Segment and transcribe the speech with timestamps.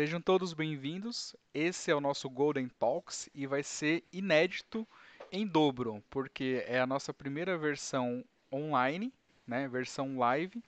[0.00, 1.36] Sejam todos bem-vindos.
[1.52, 4.88] Esse é o nosso Golden Talks e vai ser inédito
[5.30, 9.12] em dobro, porque é a nossa primeira versão online,
[9.46, 10.64] né, versão live.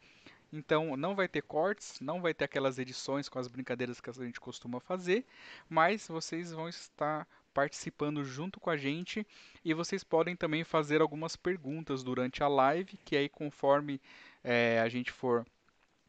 [0.53, 4.12] Então não vai ter cortes, não vai ter aquelas edições com as brincadeiras que a
[4.12, 5.25] gente costuma fazer,
[5.67, 9.26] mas vocês vão estar participando junto com a gente
[9.64, 13.99] e vocês podem também fazer algumas perguntas durante a live, que aí conforme
[14.44, 15.46] é, a gente for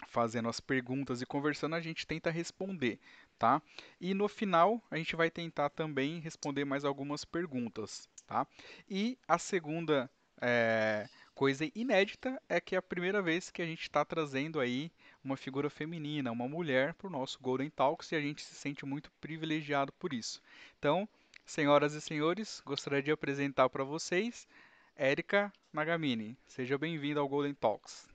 [0.07, 2.99] fazendo as perguntas e conversando, a gente tenta responder,
[3.37, 3.61] tá?
[3.99, 8.47] E no final, a gente vai tentar também responder mais algumas perguntas, tá?
[8.89, 10.09] E a segunda
[10.41, 14.91] é, coisa inédita é que é a primeira vez que a gente está trazendo aí
[15.23, 18.85] uma figura feminina, uma mulher, para o nosso Golden Talks e a gente se sente
[18.85, 20.41] muito privilegiado por isso.
[20.77, 21.07] Então,
[21.45, 24.47] senhoras e senhores, gostaria de apresentar para vocês
[24.95, 26.37] Érica Nagamini.
[26.45, 28.12] Seja bem-vinda ao Golden Talks.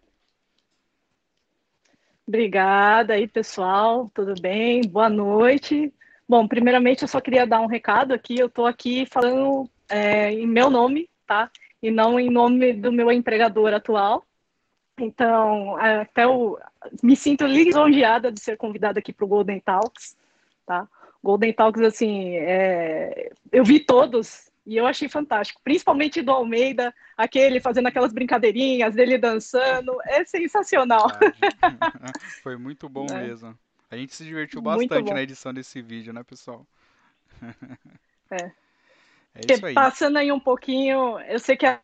[2.28, 4.10] Obrigada aí, pessoal.
[4.12, 4.82] Tudo bem?
[4.82, 5.90] Boa noite.
[6.28, 8.38] Bom, primeiramente eu só queria dar um recado aqui.
[8.38, 11.50] Eu estou aqui falando é, em meu nome, tá?
[11.82, 14.26] E não em nome do meu empregador atual.
[15.00, 16.58] Então, até eu
[17.02, 20.14] me sinto lisonjeada de ser convidada aqui para o Golden Talks,
[20.66, 20.86] tá?
[21.24, 23.32] Golden Talks, assim, é...
[23.50, 29.16] eu vi todos e eu achei fantástico, principalmente do Almeida, aquele fazendo aquelas brincadeirinhas dele
[29.16, 31.06] dançando, é sensacional.
[32.42, 33.28] Foi muito bom é.
[33.28, 33.58] mesmo.
[33.90, 36.66] A gente se divertiu bastante na edição desse vídeo, né, pessoal?
[38.30, 38.52] É.
[39.34, 39.72] É isso aí.
[39.72, 41.80] Passando aí um pouquinho, eu sei que a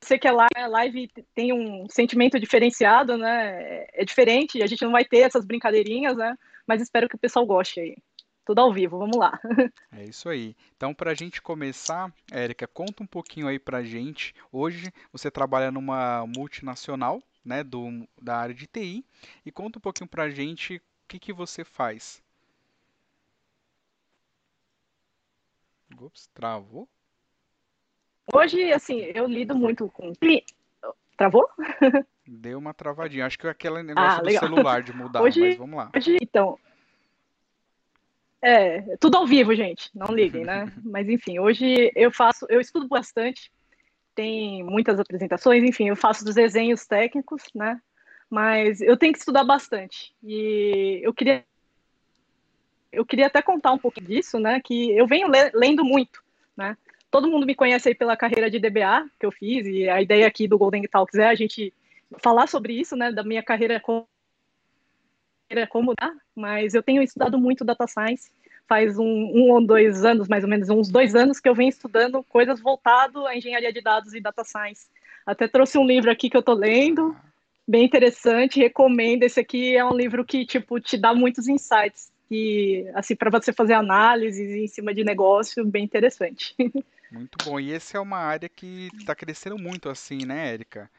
[0.00, 3.86] sei que a live, a live tem um sentimento diferenciado, né?
[3.92, 6.34] É diferente, a gente não vai ter essas brincadeirinhas, né?
[6.66, 7.96] Mas espero que o pessoal goste aí
[8.46, 9.38] tudo ao vivo, vamos lá.
[9.92, 10.54] É isso aí.
[10.76, 14.34] Então, para a gente começar, Érica, conta um pouquinho aí para a gente.
[14.52, 19.04] Hoje você trabalha numa multinacional, né, do, da área de TI,
[19.44, 22.22] e conta um pouquinho para a gente o que, que você faz.
[25.98, 26.88] Ups, travou?
[28.32, 30.12] Hoje, assim, eu lido muito com.
[31.16, 31.48] Travou?
[32.26, 33.24] Deu uma travadinha.
[33.24, 35.90] Acho que é aquele negócio ah, do celular de mudar, hoje, mas vamos lá.
[35.96, 36.58] Hoje, então,
[38.46, 39.90] é, tudo ao vivo, gente.
[39.92, 40.72] Não liguem, né?
[40.84, 43.50] Mas enfim, hoje eu faço, eu estudo bastante.
[44.14, 47.80] Tem muitas apresentações, enfim, eu faço dos desenhos técnicos, né?
[48.30, 50.14] Mas eu tenho que estudar bastante.
[50.22, 51.44] E eu queria
[52.92, 54.60] eu queria até contar um pouco disso, né?
[54.60, 56.22] Que eu venho lendo muito,
[56.56, 56.76] né?
[57.10, 60.26] Todo mundo me conhece aí pela carreira de DBA que eu fiz e a ideia
[60.26, 61.74] aqui do Golden Talks é a gente
[62.22, 63.10] falar sobre isso, né?
[63.10, 64.06] Da minha carreira como
[65.68, 68.30] como dar, mas eu tenho estudado muito data science.
[68.68, 71.68] Faz um, um ou dois anos, mais ou menos, uns dois anos que eu venho
[71.68, 74.86] estudando coisas voltado à engenharia de dados e data science.
[75.24, 77.16] Até trouxe um livro aqui que eu estou lendo,
[77.66, 79.22] bem interessante, recomendo.
[79.22, 83.52] Esse aqui é um livro que, tipo, te dá muitos insights e, assim, para você
[83.52, 86.54] fazer análises em cima de negócio, bem interessante.
[87.10, 87.60] Muito bom.
[87.60, 90.90] E esse é uma área que está crescendo muito, assim, né, Érica?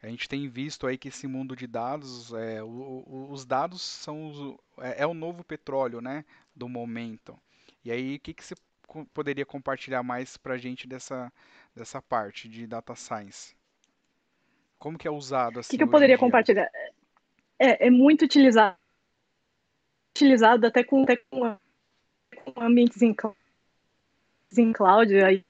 [0.00, 2.68] A gente tem visto aí que esse mundo de dados, é, o,
[3.04, 7.38] o, os dados são é, é, o novo petróleo, né, do momento.
[7.84, 8.54] E aí, o que, que você
[9.12, 11.32] poderia compartilhar mais para a gente dessa,
[11.74, 13.54] dessa parte de data science?
[14.78, 15.68] Como que é usado assim?
[15.68, 16.70] O que, que eu poderia compartilhar?
[17.58, 18.76] É, é muito utilizado,
[20.16, 21.56] utilizado até com, até com,
[22.44, 23.14] com ambientes em,
[24.58, 25.14] em cloud.
[25.24, 25.44] Aí,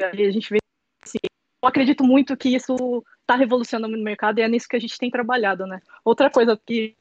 [0.00, 0.58] aí a gente vê
[1.00, 1.18] assim,
[1.62, 4.98] eu acredito muito que isso está revolucionando no mercado e é nisso que a gente
[4.98, 5.80] tem trabalhado, né?
[6.04, 6.96] Outra coisa que,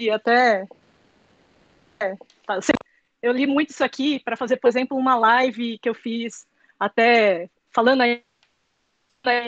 [0.00, 0.66] que até
[2.00, 2.16] é,
[2.46, 2.58] tá,
[3.20, 7.50] eu li muito isso aqui para fazer, por exemplo, uma live que eu fiz até
[7.70, 8.24] falando aí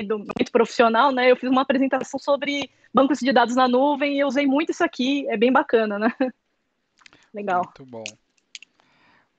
[0.07, 1.31] do momento profissional, né?
[1.31, 4.85] Eu fiz uma apresentação sobre bancos de dados na nuvem e eu usei muito isso
[4.85, 6.15] aqui, é bem bacana, né?
[7.33, 7.65] Legal.
[7.65, 8.05] Muito bom.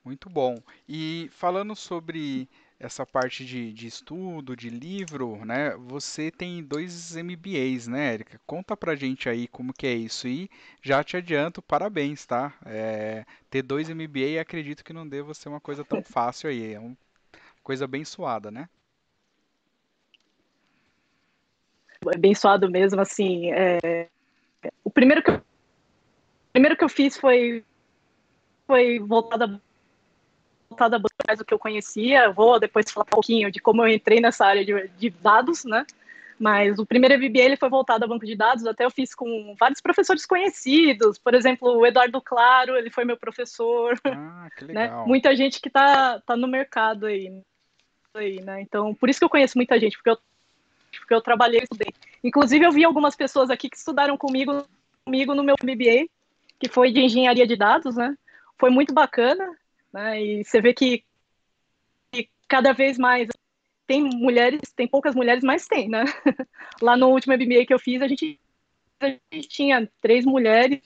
[0.04, 0.60] Muito bom.
[0.88, 2.48] E falando sobre
[2.84, 5.74] essa parte de, de estudo, de livro, né?
[5.86, 8.38] Você tem dois MBAs, né, Érica?
[8.46, 10.28] Conta pra gente aí como que é isso.
[10.28, 10.50] E
[10.82, 12.52] já te adianto, parabéns, tá?
[12.66, 16.74] É, ter dois MBA acredito que não deva ser uma coisa tão fácil aí.
[16.74, 16.94] É uma
[17.62, 18.68] coisa bem suada, né?
[22.12, 23.50] É bem suado mesmo, assim.
[23.50, 24.08] É...
[24.84, 25.36] O primeiro que eu...
[25.36, 27.64] o primeiro que eu fiz foi
[28.66, 29.60] foi voltado
[30.74, 32.24] voltada mais do que eu conhecia.
[32.24, 35.64] Eu vou depois falar um pouquinho de como eu entrei nessa área de, de dados,
[35.64, 35.86] né?
[36.38, 39.54] Mas o primeiro MBA ele foi voltado a banco de dados, até eu fiz com
[39.58, 43.96] vários professores conhecidos, por exemplo, o Eduardo Claro, ele foi meu professor.
[44.04, 44.82] Ah, que né?
[44.82, 45.02] legal.
[45.02, 45.06] Né?
[45.06, 47.40] Muita gente que está tá no mercado aí,
[48.14, 48.60] aí, né?
[48.60, 50.18] Então, por isso que eu conheço muita gente, porque eu,
[50.98, 51.94] porque eu trabalhei e estudei.
[52.22, 54.66] Inclusive, eu vi algumas pessoas aqui que estudaram comigo,
[55.04, 56.08] comigo no meu MBA,
[56.58, 58.16] que foi de engenharia de dados, né?
[58.58, 59.56] Foi muito bacana,
[59.94, 60.20] né?
[60.20, 61.04] E você vê que,
[62.10, 63.28] que cada vez mais
[63.86, 66.04] tem mulheres, tem poucas mulheres, mas tem, né?
[66.82, 68.40] Lá no último MBA que eu fiz, a gente,
[68.98, 70.80] a gente tinha três mulheres.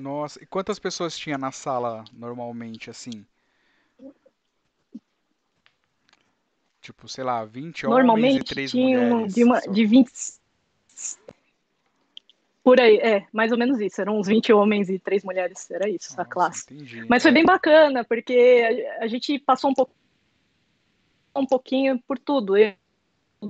[0.00, 3.26] Nossa, e quantas pessoas tinha na sala normalmente, assim?
[6.80, 9.34] Tipo, sei lá, 20 Normalmente, homens e 3 tinha mulheres.
[9.34, 10.12] De, uma, de 20.
[12.64, 14.00] Por aí, é, mais ou menos isso.
[14.00, 16.64] Eram uns 20 homens e 3 mulheres, era isso, Nossa, a classe.
[16.72, 17.04] Entendi.
[17.06, 19.92] Mas foi bem bacana, porque a, a gente passou um, pouco,
[21.36, 22.56] um pouquinho por tudo.
[22.56, 22.72] Eu,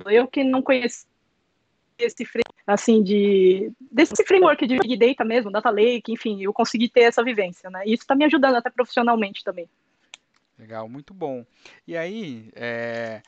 [0.07, 1.07] eu que não conhecia
[1.97, 2.27] esse
[2.67, 7.23] assim de desse framework de Big Data mesmo, Data Lake, enfim, eu consegui ter essa
[7.23, 7.83] vivência, né?
[7.85, 9.69] E isso está me ajudando até profissionalmente também.
[10.59, 11.45] Legal, muito bom.
[11.87, 13.21] E aí, é,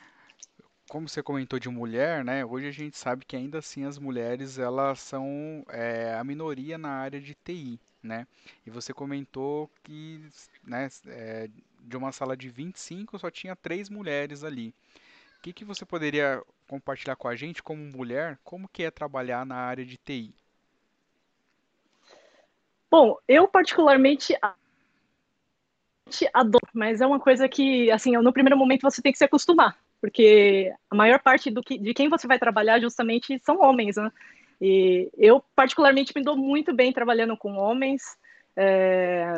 [0.88, 2.44] como você comentou de mulher, né?
[2.44, 6.90] Hoje a gente sabe que ainda assim as mulheres elas são é, a minoria na
[6.90, 8.26] área de TI, né?
[8.66, 10.24] E você comentou que,
[10.64, 11.48] né, é,
[11.80, 14.74] de uma sala de 25 só tinha três mulheres ali.
[15.38, 18.38] O que, que você poderia compartilhar com a gente como mulher?
[18.42, 20.34] Como que é trabalhar na área de TI?
[22.90, 24.34] Bom, eu particularmente
[26.32, 29.78] adoro, mas é uma coisa que, assim, no primeiro momento você tem que se acostumar,
[30.00, 34.10] porque a maior parte do que, de quem você vai trabalhar justamente são homens, né?
[34.60, 38.16] E eu, particularmente, me dou muito bem trabalhando com homens.
[38.56, 39.32] É,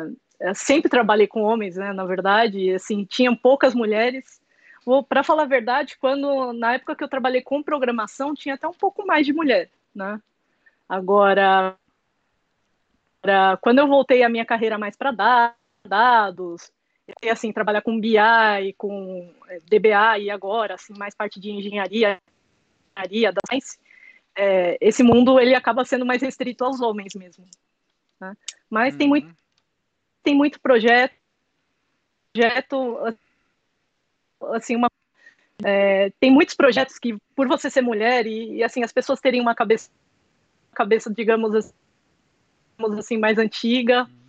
[0.55, 1.93] sempre trabalhei com homens, né?
[1.93, 4.41] Na verdade, assim, tinham poucas mulheres.
[5.07, 8.73] Para falar a verdade, quando na época que eu trabalhei com programação, tinha até um
[8.73, 10.19] pouco mais de mulher, né?
[10.89, 11.75] Agora,
[13.21, 15.55] pra, quando eu voltei a minha carreira mais para
[15.87, 16.71] dados,
[17.21, 22.19] e assim, trabalhar com BI, com é, DBA e agora, assim, mais parte de engenharia,
[22.95, 23.77] engenharia da science,
[24.35, 27.45] é, esse mundo ele acaba sendo mais restrito aos homens mesmo.
[28.19, 28.35] Né?
[28.69, 28.97] Mas uhum.
[28.97, 29.41] tem muito
[30.23, 31.15] tem muito projeto,
[32.31, 33.17] projeto
[34.53, 34.87] assim uma
[35.63, 39.41] é, tem muitos projetos que por você ser mulher e, e, assim as pessoas terem
[39.41, 39.89] uma cabeça
[40.73, 41.73] cabeça digamos
[42.97, 44.20] assim mais antiga uhum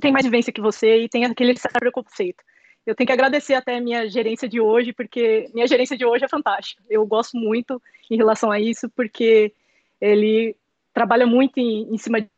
[0.00, 2.42] tem mais vivência que você e tem aquele certo preconceito.
[2.84, 6.28] Eu tenho que agradecer até minha gerência de hoje, porque minha gerência de hoje é
[6.28, 6.82] fantástica.
[6.90, 7.80] Eu gosto muito
[8.10, 9.52] em relação a isso, porque
[10.00, 10.56] ele
[10.92, 12.28] trabalha muito em, em cima de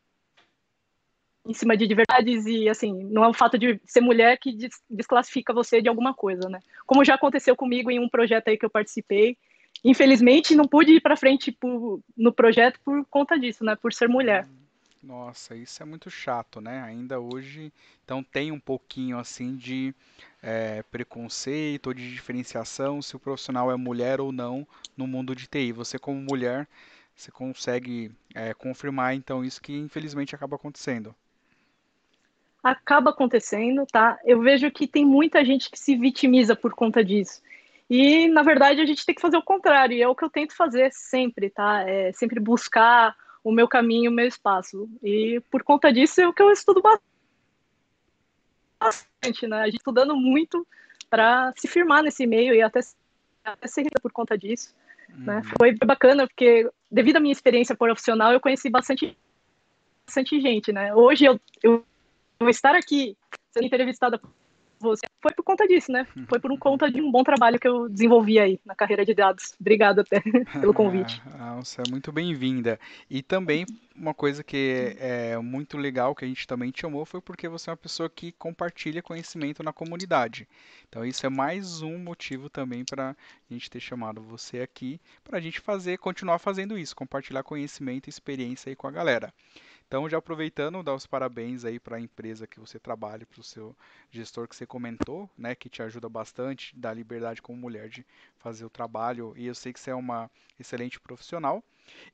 [1.47, 4.83] em cima de verdades e assim não é o fato de ser mulher que des
[4.89, 6.59] desclassifica você de alguma coisa, né?
[6.87, 9.37] Como já aconteceu comigo em um projeto aí que eu participei,
[9.85, 13.77] infelizmente não pude ir para frente por, no projeto por conta disso, né?
[13.77, 14.47] Por ser mulher.
[15.07, 16.81] Nossa, isso é muito chato, né?
[16.81, 17.71] Ainda hoje,
[18.03, 19.95] então tem um pouquinho assim de
[20.43, 24.67] é, preconceito ou de diferenciação se o profissional é mulher ou não
[24.97, 25.73] no mundo de TI.
[25.73, 26.67] Você como mulher,
[27.15, 31.15] você consegue é, confirmar então isso que infelizmente acaba acontecendo.
[32.63, 34.19] Acaba acontecendo, tá?
[34.25, 37.43] Eu vejo que tem muita gente que se vitimiza por conta disso.
[37.91, 40.31] E, na verdade, a gente tem que fazer o contrário, e é o que eu
[40.31, 41.83] tento fazer sempre, tá?
[41.87, 43.15] É sempre buscar
[43.45, 44.89] o meu caminho, o meu espaço.
[45.03, 46.83] E por conta disso é o que eu estudo
[48.81, 49.61] bastante, né?
[49.61, 50.67] A gente estudando muito
[51.11, 52.81] para se firmar nesse meio e até,
[53.45, 54.75] até ser por conta disso.
[55.11, 55.37] Né?
[55.37, 55.43] Uhum.
[55.59, 59.17] Foi bacana, porque devido à minha experiência profissional, eu conheci bastante,
[60.07, 60.95] bastante gente, né?
[60.95, 61.85] Hoje eu, eu,
[62.41, 63.17] eu estar aqui
[63.53, 64.19] sendo entrevistada
[64.85, 66.07] você foi por conta disso, né?
[66.29, 69.55] Foi por conta de um bom trabalho que eu desenvolvi aí na carreira de dados.
[69.59, 70.21] Obrigado até
[70.61, 71.21] pelo convite.
[71.37, 72.79] Ah, você é muito bem-vinda.
[73.11, 77.21] E também uma coisa que é muito legal que a gente também te chamou foi
[77.21, 80.49] porque você é uma pessoa que compartilha conhecimento na comunidade.
[80.89, 85.39] Então isso é mais um motivo também para a gente ter chamado você aqui para
[85.39, 89.33] a gente fazer, continuar fazendo isso, compartilhar conhecimento e experiência aí com a galera.
[89.95, 93.45] Então, já aproveitando, dar os parabéns aí para a empresa que você trabalha, para o
[93.45, 93.77] seu
[94.11, 98.05] gestor que você comentou, né, que te ajuda bastante, dá liberdade como mulher de
[98.37, 101.63] fazer o trabalho, e eu sei que você é uma excelente profissional.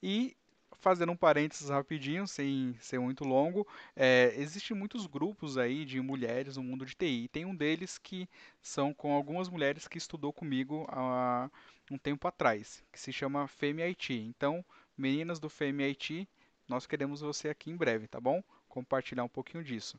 [0.03, 0.37] E
[0.73, 6.59] fazendo um parênteses rapidinho, sem ser muito longo, é, existem muitos grupos aí de mulheres
[6.59, 7.29] no mundo de TI.
[7.29, 8.29] Tem um deles que
[8.61, 11.49] são com algumas mulheres que estudou comigo há
[11.91, 14.13] um tempo atrás, que se chama FEMIT.
[14.13, 14.63] Então,
[14.99, 16.29] meninas do FEMIT,
[16.71, 18.43] nós queremos você aqui em breve, tá bom?
[18.69, 19.99] Compartilhar um pouquinho disso.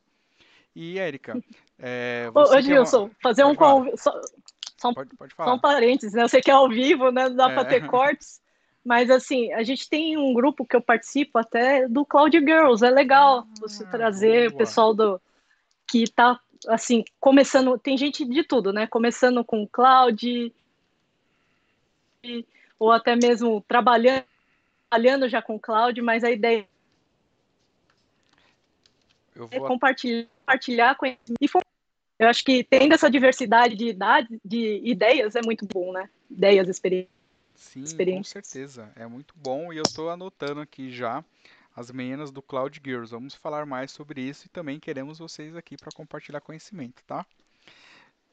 [0.74, 1.38] E, Érica,
[1.78, 3.12] é, Ô, Gilson, uma...
[3.22, 3.98] fazer pode um convite.
[3.98, 4.22] Só,
[4.78, 5.50] só, pode, pode falar.
[5.50, 6.24] só um parênteses, né?
[6.24, 7.28] Eu sei que é ao vivo, né?
[7.28, 7.54] Não dá é.
[7.54, 8.42] para ter cortes.
[8.84, 12.84] Mas, assim, a gente tem um grupo que eu participo até do Cloud Girls.
[12.84, 14.56] É legal ah, você trazer boa.
[14.56, 15.22] o pessoal do
[15.86, 17.78] que está, assim, começando.
[17.78, 18.88] Tem gente de tudo, né?
[18.88, 20.52] Começando com cloud,
[22.80, 24.31] ou até mesmo trabalhando
[24.92, 26.68] trabalhando já com cloud, mas a ideia
[29.34, 29.68] eu vou...
[29.68, 31.18] compartilhar, compartilhar com e
[32.20, 36.08] eu acho que tendo essa diversidade de idades, de ideias é muito bom, né?
[36.30, 37.10] Ideias, experiências.
[37.56, 38.92] Sim, com certeza.
[38.96, 41.24] É muito bom e eu estou anotando aqui já
[41.76, 43.12] as meninas do Cloud Girls.
[43.12, 47.26] Vamos falar mais sobre isso e também queremos vocês aqui para compartilhar conhecimento, tá?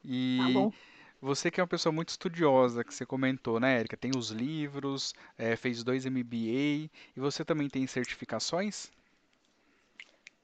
[0.03, 0.77] E tá
[1.21, 3.97] você que é uma pessoa muito estudiosa, que você comentou, né, Erika?
[3.97, 8.91] Tem os livros, é, fez dois MBA e você também tem certificações?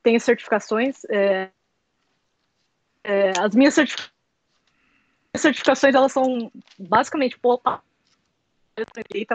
[0.03, 1.03] Tenho certificações.
[1.05, 1.50] É,
[3.03, 3.75] é, as minhas
[5.36, 7.82] certificações elas são basicamente pouca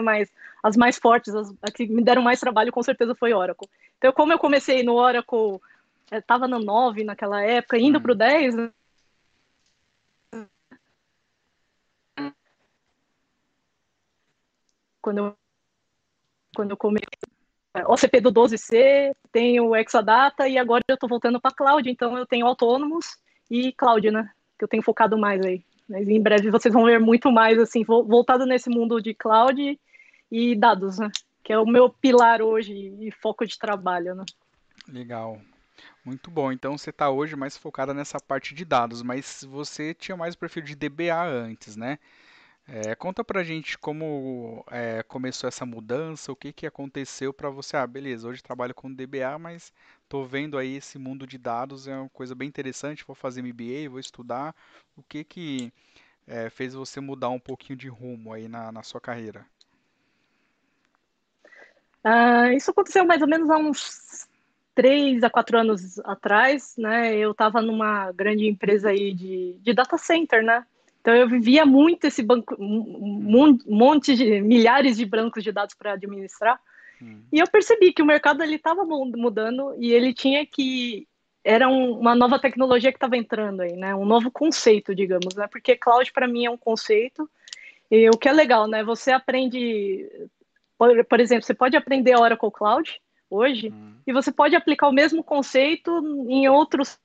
[0.03, 0.31] mas
[0.61, 3.67] as mais fortes, as, as, que me deram mais trabalho com certeza foi Oracle.
[3.97, 5.59] Então, como eu comecei no Oracle,
[6.11, 8.01] estava é, no 9 naquela época, indo hum.
[8.01, 8.55] para o 10,
[15.01, 15.35] quando eu,
[16.55, 17.07] quando eu comecei
[17.87, 22.45] OCP do 12C, tenho Exadata e agora eu estou voltando para cloud, então eu tenho
[22.45, 23.17] autônomos
[23.49, 24.29] e cloud, né?
[24.57, 25.63] Que eu tenho focado mais aí.
[25.87, 29.79] Mas em breve vocês vão ver muito mais, assim, voltado nesse mundo de cloud
[30.29, 31.09] e dados, né?
[31.43, 34.25] Que é o meu pilar hoje e foco de trabalho, né?
[34.87, 35.39] Legal.
[36.03, 36.51] Muito bom.
[36.51, 40.37] Então você está hoje mais focada nessa parte de dados, mas você tinha mais o
[40.37, 41.99] perfil de DBA antes, né?
[42.73, 47.75] É, conta pra gente como é, começou essa mudança, o que, que aconteceu para você.
[47.75, 49.73] Ah, beleza, hoje trabalho com DBA, mas
[50.03, 53.89] estou vendo aí esse mundo de dados, é uma coisa bem interessante, vou fazer MBA,
[53.89, 54.55] vou estudar.
[54.95, 55.73] O que que
[56.25, 59.45] é, fez você mudar um pouquinho de rumo aí na, na sua carreira?
[62.01, 64.29] Ah, isso aconteceu mais ou menos há uns
[64.73, 67.17] três a quatro anos atrás, né?
[67.17, 70.65] Eu estava numa grande empresa aí de, de data center, né?
[71.01, 75.93] Então eu vivia muito esse banco, um monte de milhares de bancos de dados para
[75.93, 76.61] administrar.
[77.01, 77.23] Hum.
[77.31, 81.07] E eu percebi que o mercado ele estava mudando e ele tinha que
[81.43, 83.95] era um, uma nova tecnologia que estava entrando aí, né?
[83.95, 85.47] Um novo conceito, digamos, né?
[85.47, 87.27] Porque cloud para mim é um conceito.
[87.89, 88.83] E o que é legal, né?
[88.83, 90.07] Você aprende,
[90.77, 93.95] por, por exemplo, você pode aprender Oracle Cloud hoje hum.
[94.05, 95.91] e você pode aplicar o mesmo conceito
[96.29, 96.99] em outros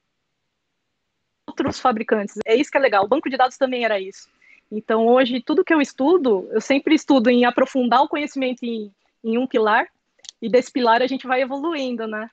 [1.62, 2.36] outros fabricantes.
[2.44, 3.04] É isso que é legal.
[3.04, 4.28] O banco de dados também era isso.
[4.70, 8.90] Então, hoje, tudo que eu estudo, eu sempre estudo em aprofundar o conhecimento em,
[9.22, 9.86] em um pilar,
[10.40, 12.28] e desse pilar a gente vai evoluindo, né?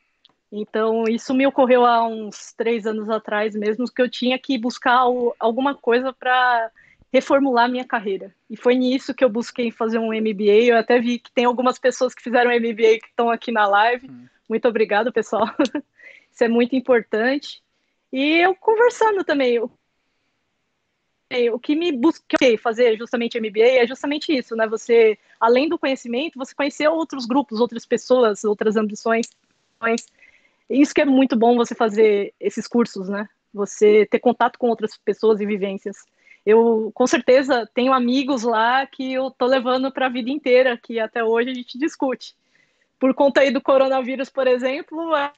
[0.51, 5.07] Então, isso me ocorreu há uns três anos atrás mesmo, que eu tinha que buscar
[5.07, 6.69] o, alguma coisa para
[7.11, 8.33] reformular minha carreira.
[8.47, 10.65] E foi nisso que eu busquei fazer um MBA.
[10.65, 14.07] Eu até vi que tem algumas pessoas que fizeram MBA que estão aqui na live.
[14.09, 14.25] Hum.
[14.47, 15.47] Muito obrigado, pessoal.
[16.31, 17.62] isso é muito importante.
[18.13, 19.71] E eu conversando também, o,
[21.51, 24.67] o que me busquei fazer justamente MBA é justamente isso, né?
[24.67, 29.27] Você, além do conhecimento, você conhecer outros grupos, outras pessoas, outras ambições.
[30.69, 33.27] Isso que é muito bom você fazer esses cursos, né?
[33.51, 36.05] Você ter contato com outras pessoas e vivências.
[36.45, 40.99] Eu, com certeza, tenho amigos lá que eu tô levando para a vida inteira, que
[40.99, 42.35] até hoje a gente discute.
[42.99, 45.31] Por conta aí do coronavírus, por exemplo, é.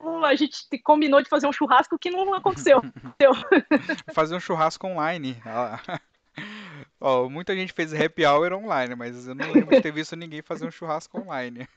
[0.00, 2.80] É a gente combinou de fazer um churrasco que não aconteceu.
[4.14, 5.36] fazer um churrasco online.
[7.00, 10.42] Ó, muita gente fez happy hour online, mas eu não lembro de ter visto ninguém
[10.42, 11.68] fazer um churrasco online.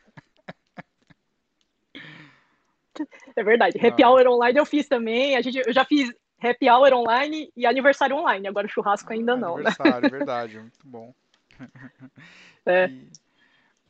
[3.35, 3.85] É verdade.
[3.85, 5.35] Happy hour online eu fiz também.
[5.35, 8.47] A gente, eu já fiz happy hour online e aniversário online.
[8.47, 9.57] Agora churrasco ainda não.
[9.57, 9.63] Né?
[9.67, 10.09] Aniversário, né?
[10.09, 10.59] verdade.
[10.59, 11.13] Muito bom.
[12.65, 12.87] É.
[12.87, 13.11] E,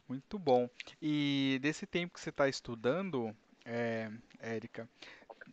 [0.09, 0.67] muito bom.
[0.99, 4.87] E desse tempo que você está estudando, é, Érica,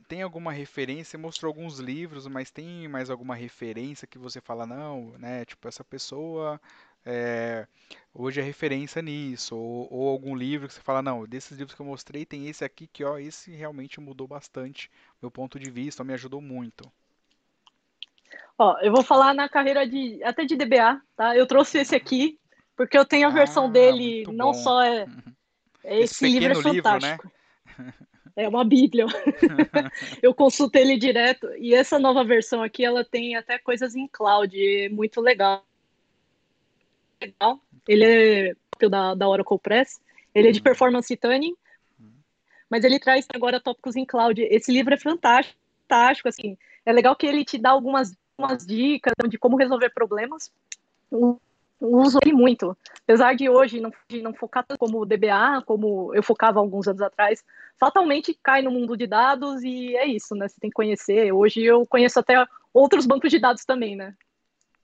[0.08, 1.12] tem alguma referência?
[1.12, 5.44] Você mostrou alguns livros, mas tem mais alguma referência que você fala, não, né?
[5.44, 6.60] Tipo, essa pessoa
[7.04, 7.66] é,
[8.12, 11.80] hoje é referência nisso, ou, ou, algum livro que você fala, não, desses livros que
[11.80, 14.90] eu mostrei, tem esse aqui que, ó, esse realmente mudou bastante
[15.20, 16.90] meu ponto de vista, me ajudou muito.
[18.58, 21.34] Ó, eu vou falar na carreira de até de DBA, tá?
[21.36, 22.38] Eu trouxe esse aqui
[22.76, 25.06] porque eu tenho a versão ah, dele, não só é,
[25.84, 26.70] é esse, esse livro é fantástico.
[26.72, 27.39] Livro, né?
[28.36, 29.06] É uma bíblia.
[30.22, 31.48] eu consulto ele direto.
[31.58, 34.56] E essa nova versão aqui, ela tem até coisas em cloud.
[34.56, 35.64] É muito legal.
[37.86, 38.54] Ele é
[38.88, 40.00] da, da Oracle Press.
[40.34, 40.64] Ele é de uhum.
[40.64, 41.54] performance tuning.
[42.68, 44.40] Mas ele traz agora tópicos em cloud.
[44.42, 45.58] Esse livro é fantástico.
[45.82, 46.56] fantástico assim.
[46.86, 50.50] É legal que ele te dá algumas, algumas dicas de como resolver problemas
[51.80, 52.76] uso ele muito.
[53.02, 57.00] Apesar de hoje não, de não focar tanto como DBA, como eu focava alguns anos
[57.00, 57.44] atrás,
[57.78, 60.48] fatalmente cai no mundo de dados e é isso, né?
[60.48, 61.32] Você tem que conhecer.
[61.32, 64.14] Hoje eu conheço até outros bancos de dados também, né?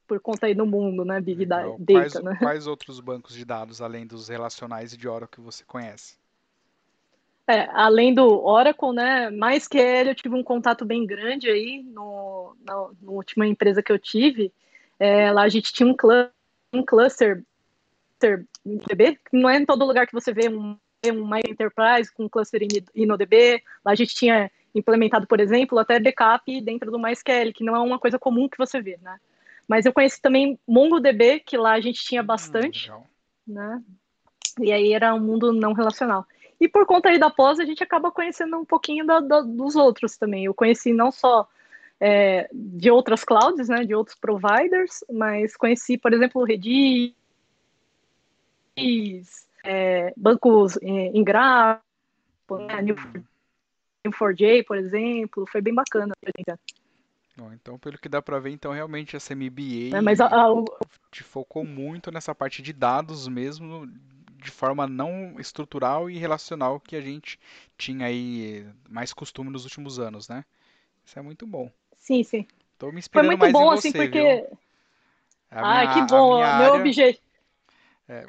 [0.06, 1.20] Por conta aí do mundo, né?
[1.20, 2.36] Big Data, quais, né?
[2.40, 6.16] Quais outros bancos de dados, além dos relacionais e de Oracle, que você conhece?
[7.48, 12.74] É, além do Oracle, né, MySQL eu tive um contato bem grande aí no, na,
[13.00, 14.52] na última empresa que eu tive.
[14.98, 16.28] É, lá a gente tinha um, cl
[16.76, 17.42] um cluster,
[18.18, 22.62] que não é em todo lugar que você vê um, um My Enterprise com cluster
[22.94, 23.62] InnoDB.
[23.84, 27.80] Lá a gente tinha implementado, por exemplo, até backup dentro do MySQL, que não é
[27.80, 29.18] uma coisa comum que você vê, né?
[29.66, 33.02] Mas eu conheci também MongoDB, que lá a gente tinha hum, bastante, hum,
[33.46, 33.82] né?
[34.60, 36.26] E aí era um mundo não relacional.
[36.60, 39.76] E por conta aí da pós, a gente acaba conhecendo um pouquinho da, da, dos
[39.76, 40.44] outros também.
[40.44, 41.46] Eu conheci não só
[42.00, 47.14] é, de outras clouds, né, de outros providers, mas conheci, por exemplo, Redis,
[49.64, 51.82] é, bancos em, em grafo,
[52.50, 52.82] né,
[54.06, 56.14] Neo4j, por exemplo, foi bem bacana.
[57.36, 60.48] Bom, então, pelo que dá para ver, então realmente essa MBA é, mas a, a,
[61.10, 63.86] te focou muito nessa parte de dados mesmo,
[64.42, 67.38] de forma não estrutural e relacional que a gente
[67.76, 70.46] tinha aí mais costume nos últimos anos, né?
[71.04, 71.70] Isso é muito bom.
[72.06, 72.46] Sim, sim.
[72.78, 74.22] Tô me inspirando Foi muito bom, assim, você, assim, porque...
[74.22, 74.58] Viu?
[75.50, 76.36] Ah, que bom.
[76.36, 76.72] Meu área...
[76.74, 77.26] objetivo...
[78.08, 78.24] É,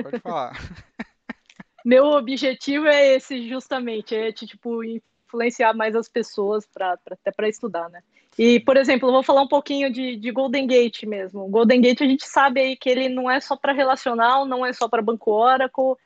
[0.00, 0.52] pode falar.
[1.84, 7.88] Meu objetivo é esse justamente, é tipo influenciar mais as pessoas para até para estudar,
[7.90, 8.00] né?
[8.38, 11.44] E, por exemplo, eu vou falar um pouquinho de, de Golden Gate mesmo.
[11.44, 14.64] O Golden Gate a gente sabe aí que ele não é só para relacional, não
[14.64, 15.96] é só para banco Oracle,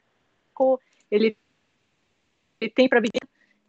[1.10, 1.36] ele,
[2.60, 3.02] ele tem para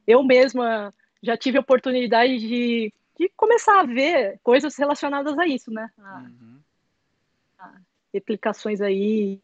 [0.07, 5.69] Eu mesma já tive a oportunidade de, de começar a ver coisas relacionadas a isso,
[5.71, 5.91] né?
[5.99, 6.59] A, uhum.
[7.59, 7.73] a
[8.11, 9.39] replicações aí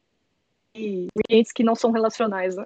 [0.74, 2.66] e clientes que não são relacionais, né?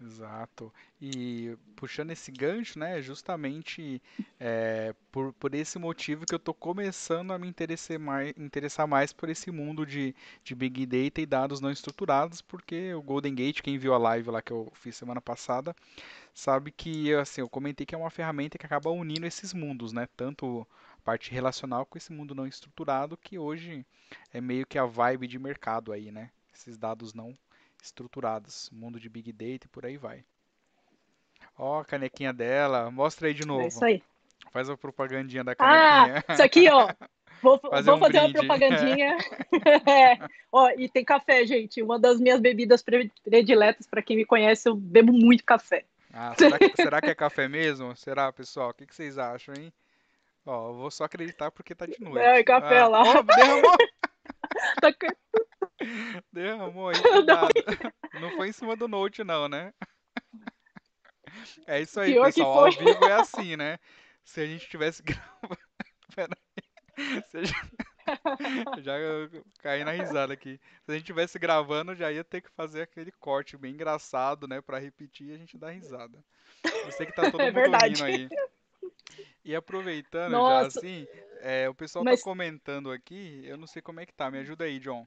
[0.00, 0.72] Exato.
[1.00, 4.02] E puxando esse gancho, né, justamente
[4.40, 9.12] é, por, por esse motivo que eu estou começando a me interessar mais, interessar mais
[9.12, 13.62] por esse mundo de, de Big Data e dados não estruturados, porque o Golden Gate,
[13.62, 15.74] quem viu a live lá que eu fiz semana passada,
[16.34, 20.08] sabe que assim, eu comentei que é uma ferramenta que acaba unindo esses mundos, né,
[20.16, 20.66] tanto
[20.98, 23.86] a parte relacional com esse mundo não estruturado, que hoje
[24.32, 27.38] é meio que a vibe de mercado aí, né, esses dados não
[27.80, 30.24] estruturados, mundo de Big Data e por aí vai.
[31.58, 32.90] Ó, a canequinha dela.
[32.90, 33.62] Mostra aí de novo.
[33.62, 34.02] É isso aí.
[34.52, 36.24] Faz a propagandinha da canequinha.
[36.26, 36.88] Ah, isso aqui, ó.
[37.42, 39.18] Vou fazer, vou um fazer uma propagandinha.
[39.86, 40.18] é.
[40.52, 41.82] Ó, e tem café, gente.
[41.82, 42.82] Uma das minhas bebidas
[43.24, 45.84] prediletas, para quem me conhece, eu bebo muito café.
[46.12, 47.94] Ah, será, que, será que é café mesmo?
[47.94, 48.70] Será, pessoal?
[48.70, 49.72] O que, que vocês acham, hein?
[50.46, 52.18] Ó, eu vou só acreditar porque tá de noite.
[52.18, 53.02] É, café ah, lá.
[53.02, 53.76] Ó, derramou.
[54.80, 54.92] tá...
[56.32, 57.50] Derramou aí, cuidado.
[58.20, 59.72] Não foi em cima do note, não, né?
[61.66, 62.66] É isso aí, Pior pessoal.
[62.66, 63.78] Ao vivo é assim, né?
[64.24, 65.58] Se a gente tivesse gravando.
[66.14, 67.22] Peraí.
[67.30, 67.68] Se já...
[68.80, 68.94] já
[69.58, 70.60] caí na risada aqui.
[70.84, 74.60] Se a gente tivesse gravando, já ia ter que fazer aquele corte bem engraçado, né?
[74.60, 76.22] Pra repetir e a gente dar risada.
[76.64, 78.02] Eu sei que tá todo é mundo verdade.
[78.02, 78.28] aí.
[79.44, 80.70] E aproveitando Nossa.
[80.70, 81.06] já assim,
[81.40, 82.20] é, o pessoal tá Mas...
[82.20, 84.30] tá comentando aqui, eu não sei como é que tá.
[84.30, 85.06] Me ajuda aí, John.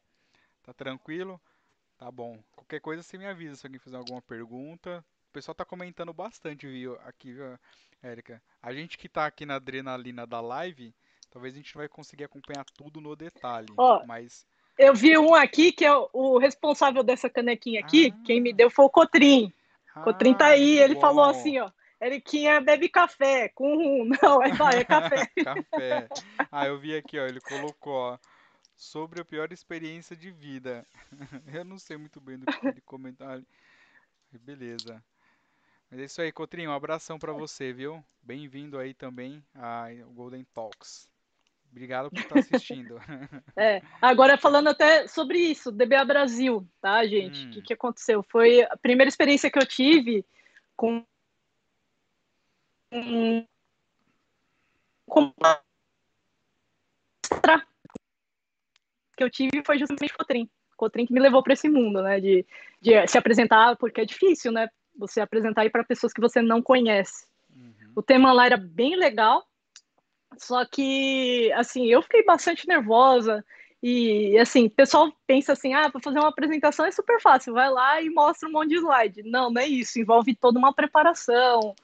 [0.63, 1.39] Tá tranquilo?
[1.97, 2.41] Tá bom.
[2.55, 5.05] Qualquer coisa você me avisa se alguém fizer alguma pergunta.
[5.31, 6.99] O pessoal tá comentando bastante, viu?
[7.05, 7.57] Aqui, viu,
[8.03, 8.41] Érica.
[8.61, 10.93] A gente que tá aqui na adrenalina da live,
[11.29, 13.69] talvez a gente vai conseguir acompanhar tudo no detalhe.
[13.77, 14.45] Ó, mas
[14.77, 18.23] eu vi um aqui que é o responsável dessa canequinha aqui, ah.
[18.25, 19.53] quem me deu foi o Cotrim.
[19.95, 20.99] Ah, Cotrim tá aí, ele bom.
[20.99, 21.71] falou assim, ó.
[22.01, 24.09] Eriquinha bebe café com rum.
[24.21, 25.31] Não, é, vai, é café.
[25.45, 26.09] café.
[26.51, 27.25] Ah, eu vi aqui, ó.
[27.25, 28.17] Ele colocou, ó,
[28.75, 30.85] sobre a pior experiência de vida.
[31.53, 33.41] eu não sei muito bem do que ele comentar.
[34.41, 35.01] Beleza.
[35.91, 36.69] Mas é isso aí, Cotrinho.
[36.69, 38.01] Um abração para você, viu?
[38.23, 41.11] Bem-vindo aí também ao Golden Talks.
[41.69, 42.95] Obrigado por estar assistindo.
[43.57, 47.43] é, agora falando até sobre isso, DBA Brasil, tá, gente?
[47.43, 47.51] O hum.
[47.51, 48.23] que, que aconteceu?
[48.23, 50.25] Foi a primeira experiência que eu tive
[50.77, 51.05] com
[55.05, 55.33] com
[59.17, 60.49] que eu tive foi justamente o Cotrim.
[60.77, 62.21] Cotrim que me levou para esse mundo, né?
[62.21, 62.45] De,
[62.81, 64.69] de se apresentar, porque é difícil, né?
[64.95, 67.25] Você apresentar aí para pessoas que você não conhece.
[67.55, 67.91] Uhum.
[67.95, 69.45] O tema lá era bem legal,
[70.37, 73.43] só que, assim, eu fiquei bastante nervosa.
[73.83, 77.69] E, assim, o pessoal pensa assim: ah, para fazer uma apresentação é super fácil, vai
[77.69, 79.23] lá e mostra um monte de slide.
[79.23, 81.75] Não, não é isso, envolve toda uma preparação.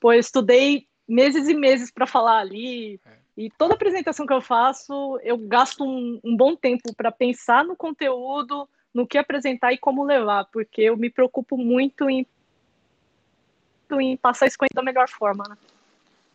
[0.00, 3.00] Pois estudei meses e meses para falar ali.
[3.04, 3.18] É.
[3.36, 7.76] E toda apresentação que eu faço, eu gasto um, um bom tempo para pensar no
[7.76, 12.26] conteúdo, no que apresentar e como levar, porque eu me preocupo muito em
[14.00, 15.56] em passar isso da melhor forma, né?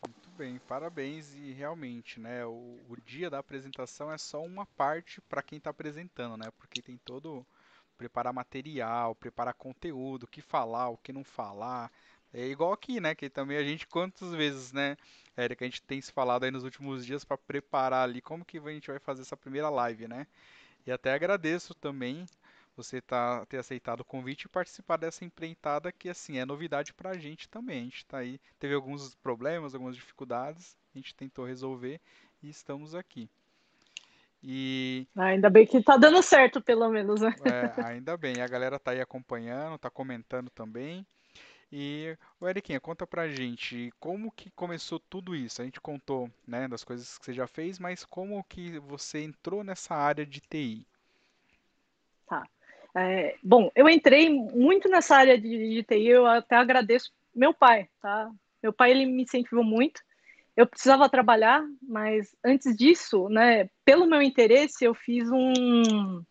[0.05, 5.21] Muito bem, parabéns e realmente, né, o, o dia da apresentação é só uma parte
[5.21, 6.49] para quem está apresentando, né?
[6.57, 7.45] Porque tem todo
[7.97, 11.91] preparar material, preparar conteúdo, o que falar, o que não falar.
[12.33, 13.13] É igual aqui, né?
[13.13, 14.97] Que também a gente, quantas vezes, né,
[15.37, 18.57] Érica, a gente tem se falado aí nos últimos dias para preparar ali como que
[18.57, 20.27] a gente vai fazer essa primeira live, né?
[20.85, 22.25] E até agradeço também
[22.75, 27.11] você tá, ter aceitado o convite e participar dessa empreitada que, assim, é novidade para
[27.11, 27.81] a gente também.
[27.81, 31.99] A gente tá aí, teve alguns problemas, algumas dificuldades, a gente tentou resolver
[32.41, 33.29] e estamos aqui.
[34.43, 37.33] E ah, ainda bem que tá dando certo, pelo menos, né?
[37.45, 38.41] É, ainda bem.
[38.41, 41.05] A galera tá aí acompanhando, tá comentando também.
[41.71, 45.61] E, o Eriquinha, conta pra gente como que começou tudo isso.
[45.61, 49.63] A gente contou, né, das coisas que você já fez, mas como que você entrou
[49.63, 50.85] nessa área de TI?
[52.95, 57.89] É, bom, eu entrei muito nessa área de, de TI, eu até agradeço meu pai,
[58.01, 58.29] tá?
[58.61, 60.01] Meu pai, ele me incentivou muito.
[60.55, 66.23] Eu precisava trabalhar, mas antes disso, né, pelo meu interesse, eu fiz um,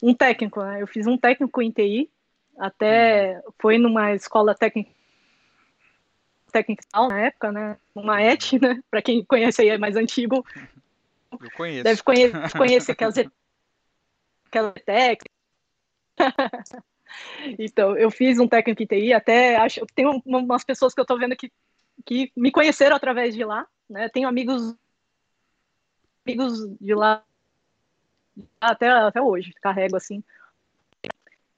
[0.00, 0.80] um técnico, né?
[0.80, 2.08] Eu fiz um técnico em TI,
[2.56, 3.52] até uhum.
[3.58, 4.94] foi numa escola técnica
[6.52, 7.76] técnica na época, né?
[7.94, 8.80] Uma ET, né?
[8.90, 10.46] Para quem conhece aí é mais antigo.
[11.32, 11.84] Eu conheço.
[11.84, 13.14] Deve conhecer, conhecer aquelas,
[14.46, 15.35] aquelas técnicas
[17.58, 21.18] então, eu fiz um técnico em TI, até acho tem umas pessoas que eu estou
[21.18, 21.52] vendo que,
[22.04, 24.08] que me conheceram através de lá, né?
[24.08, 24.74] Tenho amigos
[26.26, 27.22] amigos de lá
[28.60, 30.22] até, até hoje, carrego assim.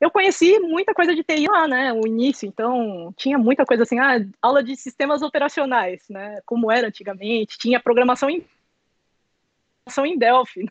[0.00, 1.92] Eu conheci muita coisa de TI lá, né?
[1.92, 6.40] O início, então tinha muita coisa assim, ah, aula de sistemas operacionais, né?
[6.46, 8.46] Como era antigamente, tinha programação em,
[9.84, 10.70] programação em Delphi né?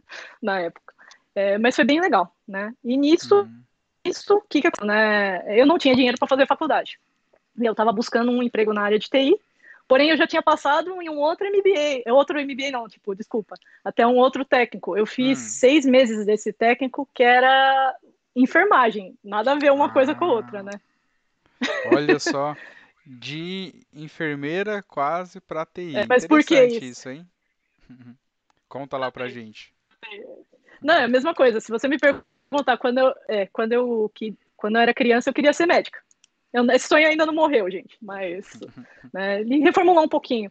[0.42, 0.92] na época.
[1.36, 2.72] É, mas foi bem legal, né?
[2.84, 3.62] E nisso, uhum.
[4.04, 5.42] isso, que que né?
[5.58, 6.98] Eu não tinha dinheiro para fazer faculdade.
[7.58, 9.36] Eu estava buscando um emprego na área de TI,
[9.86, 13.56] porém eu já tinha passado em um outro MBA, é outro MBA não, tipo, desculpa,
[13.84, 14.96] até um outro técnico.
[14.96, 15.44] Eu fiz uhum.
[15.44, 17.94] seis meses desse técnico que era
[18.34, 19.92] enfermagem, nada a ver uma ah.
[19.92, 20.72] coisa com a outra, né?
[21.92, 22.56] Olha só,
[23.06, 25.96] de enfermeira quase para TI.
[25.96, 26.84] É, mas por que isso?
[26.84, 27.26] isso, hein?
[28.68, 29.72] Conta lá pra gente.
[30.82, 31.60] Não, é a mesma coisa.
[31.60, 31.98] Se você me
[32.50, 36.00] perguntar quando eu, é, quando eu, que, quando eu era criança, eu queria ser médica.
[36.52, 38.58] Eu, esse sonho ainda não morreu, gente, mas
[39.12, 40.50] né, ele reformulou um pouquinho.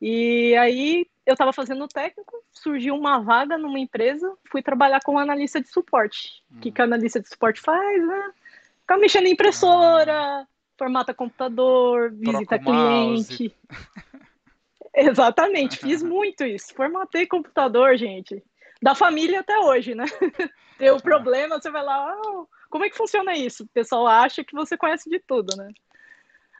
[0.00, 5.60] E aí eu estava fazendo técnico, surgiu uma vaga numa empresa, fui trabalhar como analista
[5.60, 6.42] de suporte.
[6.50, 8.06] O que, que a analista de suporte faz?
[8.06, 8.32] Né?
[8.80, 10.46] Ficar mexendo em impressora, ah.
[10.76, 13.56] formata computador, visita cliente.
[14.94, 16.74] Exatamente, fiz muito isso.
[16.74, 18.42] Formatei computador, gente
[18.82, 20.04] da família até hoje, né?
[20.78, 23.64] Deu problema, você vai lá, oh, como é que funciona isso?
[23.64, 25.70] O pessoal acha que você conhece de tudo, né?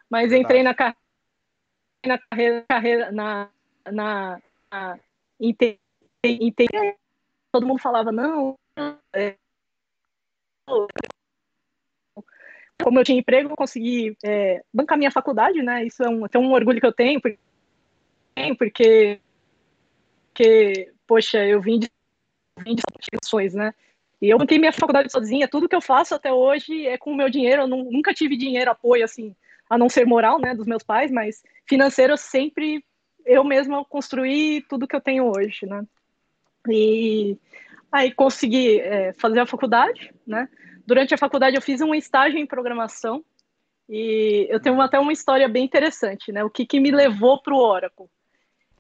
[0.09, 0.97] Mas entrei na, car
[2.07, 3.49] na carreira, carreira na,
[3.91, 4.99] na, na
[5.41, 5.57] em,
[7.51, 8.57] todo mundo falava, não,
[9.13, 9.37] é,
[12.83, 15.85] como eu tinha emprego, eu consegui é, bancar minha faculdade, né?
[15.85, 17.39] Isso é um, até um orgulho que eu tenho, porque,
[18.59, 19.21] porque
[21.07, 21.91] poxa, eu vim de
[22.63, 23.75] de né?
[24.21, 27.17] E eu mantenho minha faculdade sozinha, tudo que eu faço até hoje é com o
[27.17, 29.35] meu dinheiro, eu nunca tive dinheiro, apoio, assim,
[29.69, 32.85] a não ser moral, né, dos meus pais, mas financeiro sempre
[33.25, 35.85] eu mesma construí tudo que eu tenho hoje, né?
[36.69, 37.37] E
[37.91, 40.49] aí consegui é, fazer a faculdade, né?
[40.87, 43.25] Durante a faculdade eu fiz um estágio em programação
[43.89, 46.45] e eu tenho até uma história bem interessante, né?
[46.45, 48.07] O que, que me levou para o Oracle?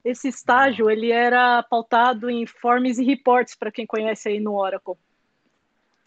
[0.04, 4.96] Esse estágio ele era pautado em forms e reports para quem conhece aí no Oracle.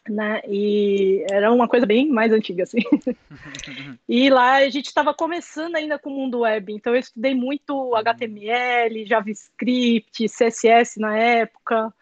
[0.08, 0.42] Né?
[0.48, 2.78] E era uma coisa bem mais antiga, assim.
[4.08, 7.94] e lá a gente estava começando ainda com o mundo web, então eu estudei muito
[7.96, 11.94] HTML, JavaScript, CSS na época,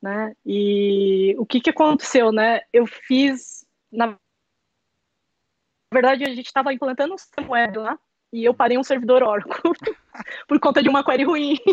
[0.00, 0.34] né?
[0.46, 2.62] E o que que aconteceu, né?
[2.72, 4.16] Eu fiz, na
[5.92, 7.98] verdade, a gente estava implantando um sistema web lá,
[8.32, 9.52] e eu parei um servidor Oracle
[10.46, 11.56] por conta de uma query ruim.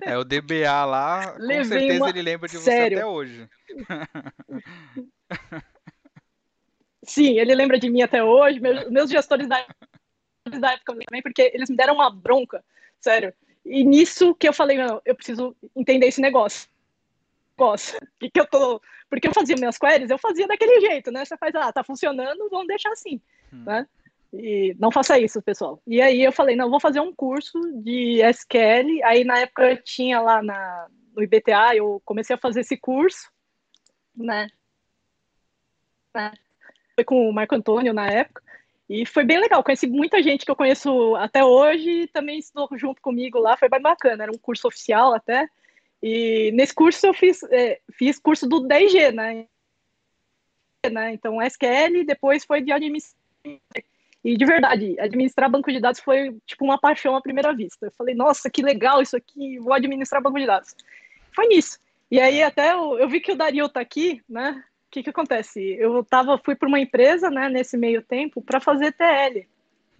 [0.00, 2.08] É, o DBA lá, com Levei certeza uma...
[2.08, 2.98] ele lembra de você Sério?
[2.98, 3.48] até hoje.
[7.02, 9.66] Sim, ele lembra de mim até hoje, meus, meus gestores da,
[10.60, 12.64] da época também, porque eles me deram uma bronca,
[13.00, 13.34] sério.
[13.64, 16.68] E nisso que eu falei, não, eu preciso entender esse negócio.
[17.58, 17.98] negócio.
[18.20, 18.80] Que que eu tô...
[19.10, 21.24] Porque eu fazia minhas queries, eu fazia daquele jeito, né?
[21.24, 23.20] Você faz, ah, tá funcionando, vamos deixar assim,
[23.52, 23.64] hum.
[23.64, 23.86] né?
[24.38, 25.80] E não faça isso, pessoal.
[25.86, 29.02] E aí eu falei, não, vou fazer um curso de SQL.
[29.04, 33.30] Aí na época eu tinha lá na, no IBTA, eu comecei a fazer esse curso,
[34.14, 34.48] né?
[36.14, 36.32] né?
[36.94, 38.42] Foi com o Marco Antônio na época.
[38.88, 43.02] E foi bem legal, conheci muita gente que eu conheço até hoje também estudou junto
[43.02, 45.48] comigo lá, foi bem bacana, era um curso oficial até.
[46.00, 49.46] E nesse curso eu fiz, é, fiz curso do 10G, né?
[50.92, 51.12] né?
[51.12, 53.26] Então SQL, depois foi de administração
[54.26, 57.86] E de verdade, administrar banco de dados foi tipo uma paixão à primeira vista.
[57.86, 60.74] Eu falei, nossa, que legal isso aqui, vou administrar banco de dados.
[61.32, 61.78] Foi nisso.
[62.10, 64.64] E aí até eu, eu vi que o Dario tá aqui, né?
[64.88, 65.60] O que que acontece?
[65.78, 69.46] Eu tava, fui para uma empresa, né, nesse meio tempo, para fazer TL,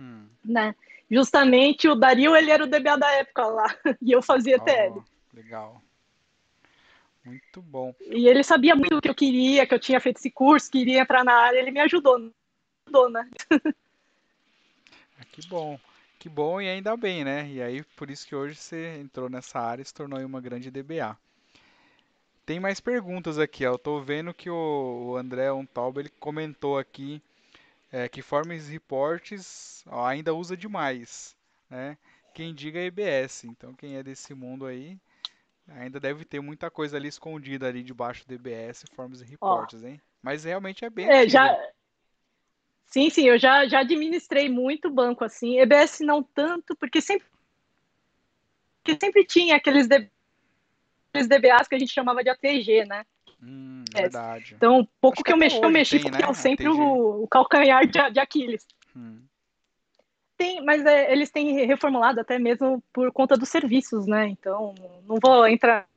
[0.01, 0.27] hum.
[0.45, 0.75] né?
[1.09, 5.05] Justamente o Dario, ele era o DBA da época lá, e eu fazia oh, TL.
[5.35, 5.81] Legal.
[7.25, 7.95] Muito bom.
[8.01, 11.03] E ele sabia muito o que eu queria, que eu tinha feito esse curso, queria
[11.03, 12.33] entrar na área, ele me ajudou,
[12.89, 13.29] ajudou né?
[15.33, 15.79] Que bom.
[16.19, 17.49] Que bom e ainda bem, né?
[17.49, 20.71] E aí, por isso que hoje você entrou nessa área e se tornou uma grande
[20.71, 21.17] DBA.
[22.45, 23.73] Tem mais perguntas aqui, ó.
[23.73, 27.21] Eu tô vendo que o André Untaub, ele comentou aqui
[27.93, 31.37] é, que Forms Reports ó, ainda usa demais,
[31.69, 31.99] né?
[32.35, 33.45] Quem diga é EBS.
[33.45, 34.99] Então, quem é desse mundo aí,
[35.69, 40.01] ainda deve ter muita coisa ali escondida ali debaixo do EBS, Forms Reports, ó, hein?
[40.23, 41.57] Mas realmente é bem é, já
[42.87, 45.59] Sim, sim, eu já, já administrei muito banco assim.
[45.59, 47.27] EBS não tanto, porque sempre,
[48.83, 50.09] porque sempre tinha aqueles, D,
[51.13, 53.05] aqueles DBAs que a gente chamava de ATG, né?
[53.43, 54.03] Hum, é.
[54.03, 54.55] verdade.
[54.55, 56.31] Então, pouco que, que eu mexi, eu mexi tem, porque né?
[56.31, 58.67] é sempre o, o, calcanhar de, de Aquiles.
[58.97, 59.21] Hum.
[60.37, 64.29] Tem, mas é, eles têm reformulado até mesmo por conta dos serviços, né?
[64.29, 64.75] Então,
[65.07, 65.89] não vou entrar,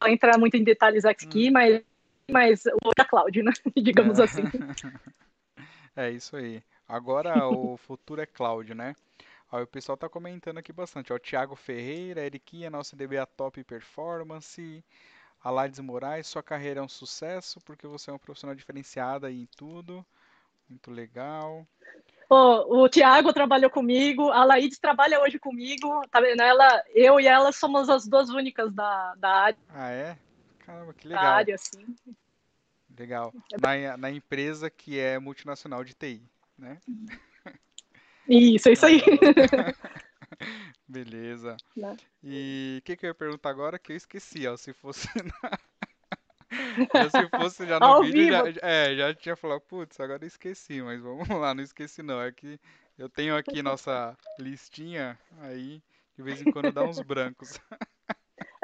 [0.00, 1.52] vou entrar muito em detalhes aqui, hum.
[1.52, 1.82] mas,
[2.30, 3.52] mas o da cloud, né?
[3.76, 4.24] Digamos é.
[4.24, 4.42] assim.
[5.96, 6.62] É isso aí.
[6.88, 8.94] Agora o futuro é cloud, né?
[9.52, 11.12] O pessoal tá comentando aqui bastante.
[11.12, 14.84] Ó, Thiago Ferreira, Eriquinha, nossa DBA Top Performance.
[15.42, 20.04] Alades Moraes, sua carreira é um sucesso porque você é uma profissional diferenciada em tudo.
[20.68, 21.66] Muito legal.
[22.30, 26.40] Oh, o Thiago trabalhou comigo, a Laide trabalha hoje comigo, tá vendo?
[26.40, 29.58] Ela, eu e ela somos as duas únicas da, da área.
[29.68, 30.16] Ah, é?
[30.60, 31.22] Caramba, que legal.
[31.22, 31.94] Da área, sim.
[32.98, 33.32] Legal.
[33.60, 36.22] Na, na empresa que é multinacional de TI,
[36.58, 36.78] né?
[38.28, 39.02] Isso, é isso aí.
[40.88, 41.56] Beleza.
[41.76, 41.96] Né?
[42.22, 44.56] E o que, que eu ia perguntar agora que eu esqueci, ó.
[44.56, 45.08] Se fosse
[45.42, 47.10] na...
[47.10, 50.82] se fosse já no Ao vídeo, já, é, já tinha falado, putz, agora eu esqueci,
[50.82, 52.20] mas vamos lá, não esqueci não.
[52.20, 52.58] É que
[52.96, 55.82] eu tenho aqui nossa listinha, aí
[56.16, 57.58] de vez em quando dá uns brancos.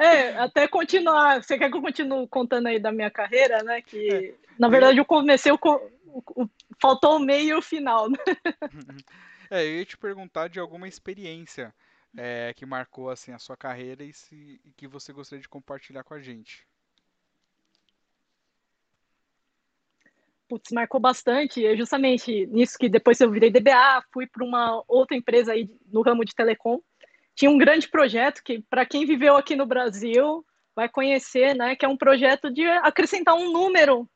[0.01, 1.43] É, até continuar.
[1.43, 3.83] Você quer que eu continue contando aí da minha carreira, né?
[3.83, 4.33] Que, é.
[4.57, 6.49] na verdade, eu comecei, o, o, o,
[6.81, 8.17] faltou o meio e o final, né?
[9.53, 11.75] É, eu ia te perguntar de alguma experiência
[12.15, 16.05] é, que marcou, assim, a sua carreira e, se, e que você gostaria de compartilhar
[16.05, 16.65] com a gente.
[20.47, 21.65] Putz, marcou bastante.
[21.65, 26.01] É justamente nisso que depois eu virei DBA, fui para uma outra empresa aí no
[26.01, 26.79] ramo de telecom
[27.35, 31.85] tinha um grande projeto que, para quem viveu aqui no Brasil, vai conhecer, né, que
[31.85, 34.09] é um projeto de acrescentar um número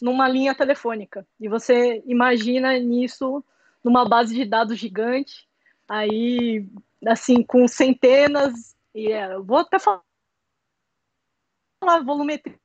[0.00, 1.26] numa linha telefônica.
[1.40, 3.44] E você imagina nisso
[3.82, 5.48] numa base de dados gigante,
[5.88, 6.66] aí,
[7.06, 10.02] assim, com centenas, e é, vou até falar
[11.82, 12.58] a volumetria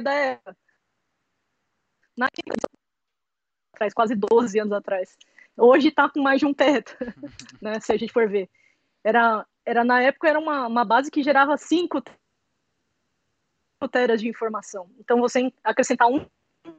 [0.00, 0.56] da época.
[2.16, 2.28] Na
[3.74, 5.16] atrás, quase 12 anos atrás.
[5.56, 6.96] Hoje está com mais de um teto,
[7.60, 8.48] né, se a gente for ver.
[9.02, 12.02] Era, era na época era uma, uma base que gerava 5
[13.90, 14.90] teras de informação.
[14.98, 16.26] Então você acrescentar um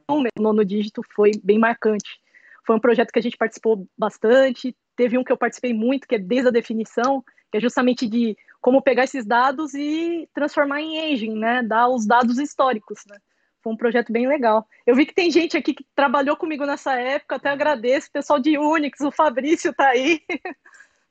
[0.09, 2.19] número no nono dígito foi bem marcante.
[2.65, 4.75] Foi um projeto que a gente participou bastante.
[4.95, 8.37] Teve um que eu participei muito, que é desde a definição, que é justamente de
[8.61, 11.63] como pegar esses dados e transformar em engine, né?
[11.63, 13.17] Dar os dados históricos, né?
[13.63, 14.67] Foi um projeto bem legal.
[14.85, 18.39] Eu vi que tem gente aqui que trabalhou comigo nessa época, até agradeço, o pessoal
[18.39, 20.21] de Unix, o Fabrício tá aí.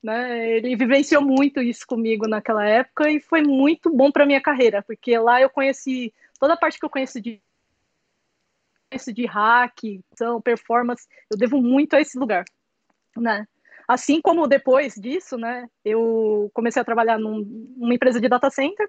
[0.02, 0.56] Né?
[0.56, 5.18] Ele vivenciou muito isso comigo naquela época e foi muito bom para minha carreira, porque
[5.18, 7.40] lá eu conheci toda a parte que eu conheço de
[9.14, 12.44] de hack, são performance, eu devo muito a esse lugar,
[13.16, 13.46] né?
[13.86, 17.38] Assim como depois disso, né, eu comecei a trabalhar num,
[17.76, 18.88] numa empresa de data center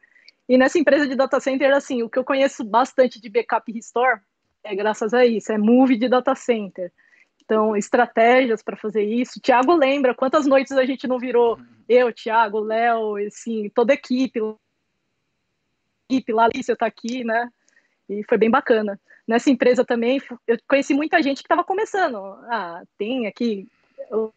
[0.50, 4.22] e nessa empresa de data center, assim, o que eu conheço bastante de backup restore
[4.64, 6.92] é graças a isso, é move de data center.
[7.44, 9.40] Então, estratégias para fazer isso.
[9.42, 14.40] Tiago lembra quantas noites a gente não virou, eu, Tiago, Léo, assim, toda a equipe,
[16.10, 17.50] equipe lá, Alicia está aqui, né?
[18.10, 19.00] E foi bem bacana.
[19.28, 22.18] Nessa empresa também, eu conheci muita gente que estava começando.
[22.50, 23.68] Ah, tem aqui.
[24.12, 24.32] O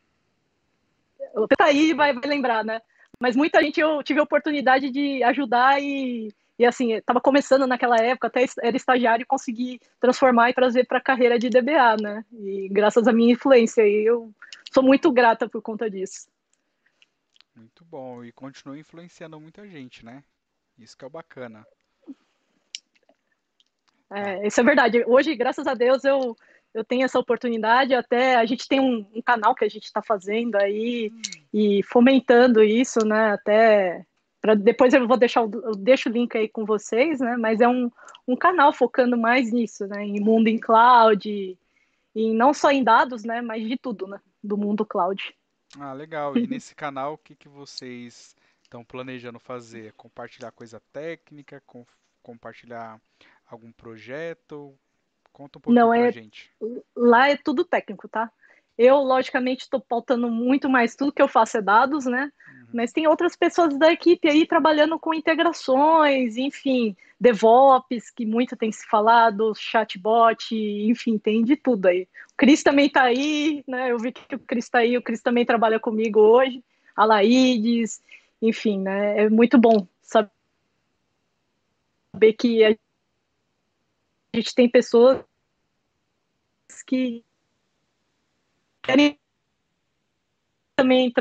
[1.61, 2.81] aí vai, vai lembrar, né?
[3.19, 7.97] Mas muita gente eu tive a oportunidade de ajudar e e assim, estava começando naquela
[7.97, 12.25] época, até era estagiário e consegui transformar e trazer para a carreira de DBA, né?
[12.33, 14.33] E graças à minha influência, eu
[14.73, 16.29] sou muito grata por conta disso.
[17.57, 20.23] Muito bom, e continua influenciando muita gente, né?
[20.79, 21.67] Isso que é o bacana.
[24.11, 25.05] É, isso é verdade.
[25.07, 26.37] Hoje, graças a Deus, eu
[26.75, 30.03] eu tenho essa oportunidade, até a gente tem um, um canal que a gente está
[30.03, 31.23] fazendo aí hum.
[31.55, 33.31] e fomentando isso, né?
[33.31, 34.05] Até
[34.55, 37.37] depois eu vou deixar o, eu deixo o link aí com vocês, né?
[37.37, 37.91] Mas é um,
[38.29, 40.05] um canal focando mais nisso, né?
[40.05, 41.57] Em mundo em cloud, e,
[42.15, 43.41] e não só em dados, né?
[43.41, 44.21] Mas de tudo, né?
[44.43, 45.35] Do mundo cloud.
[45.81, 46.37] Ah, legal.
[46.37, 49.95] E nesse canal, o que, que vocês estão planejando fazer?
[49.95, 51.63] Compartilhar coisa técnica?
[51.67, 51.87] Com,
[52.23, 53.01] compartilhar
[53.49, 54.75] algum projeto?
[55.33, 56.53] Conta um pouquinho Não, pra é, gente.
[56.95, 58.31] Lá é tudo técnico, tá?
[58.77, 62.33] Eu, logicamente, estou pautando muito mais tudo que eu faço é dados, né?
[62.49, 62.67] Uhum.
[62.75, 68.73] Mas tem outras pessoas da equipe aí trabalhando com integrações, enfim, DevOps, que muito tem
[68.73, 72.09] se falado, chatbot, enfim, tem de tudo aí.
[72.33, 73.93] O Cris também está aí, né?
[73.93, 76.65] Eu vi que o Cris está aí, o Cris também trabalha comigo hoje,
[76.97, 78.03] a Laides,
[78.43, 79.25] enfim, né?
[79.25, 80.33] É muito bom saber
[82.33, 82.77] que a
[84.35, 85.23] gente tem pessoas
[86.87, 87.25] que
[88.85, 89.19] querem
[90.77, 91.13] também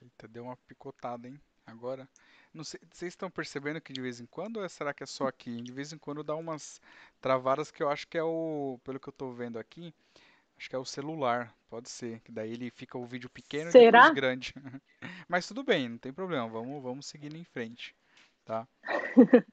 [0.00, 1.38] Eita, deu uma picotada, hein?
[1.66, 2.08] Agora,
[2.52, 5.26] não sei, vocês estão percebendo que de vez em quando, ou será que é só
[5.26, 5.62] aqui?
[5.62, 6.80] De vez em quando dá umas
[7.20, 9.94] travadas que eu acho que é o, pelo que eu estou vendo aqui,
[10.56, 14.08] acho que é o celular, pode ser, que daí ele fica o vídeo pequeno será?
[14.08, 14.54] e grande.
[15.28, 17.94] Mas tudo bem, não tem problema, vamos, vamos seguindo em frente,
[18.44, 18.66] tá?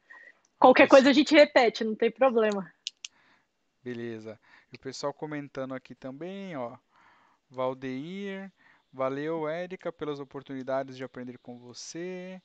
[0.57, 2.73] Qualquer coisa a gente repete, não tem problema.
[3.83, 4.39] Beleza.
[4.71, 6.77] E o pessoal comentando aqui também, ó.
[7.49, 8.51] Valdeir,
[8.91, 12.41] valeu, Érica, pelas oportunidades de aprender com você.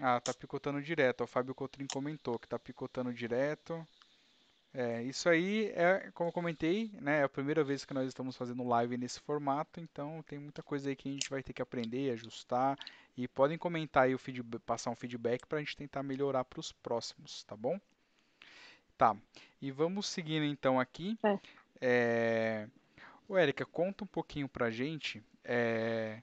[0.00, 1.24] Ah, tá picotando direto.
[1.24, 3.86] O Fábio Cotrim comentou que tá picotando direto.
[4.72, 8.36] É, isso aí é, como eu comentei, né, é a primeira vez que nós estamos
[8.36, 11.62] fazendo live nesse formato, então tem muita coisa aí que a gente vai ter que
[11.62, 12.78] aprender, ajustar
[13.16, 16.60] e podem comentar aí o feedback, passar um feedback para a gente tentar melhorar para
[16.60, 17.80] os próximos, tá bom?
[18.96, 19.16] Tá.
[19.60, 21.18] E vamos seguindo então aqui.
[21.22, 21.38] É.
[21.80, 22.68] É...
[23.28, 25.22] O Érica, conta um pouquinho pra gente.
[25.44, 26.22] É...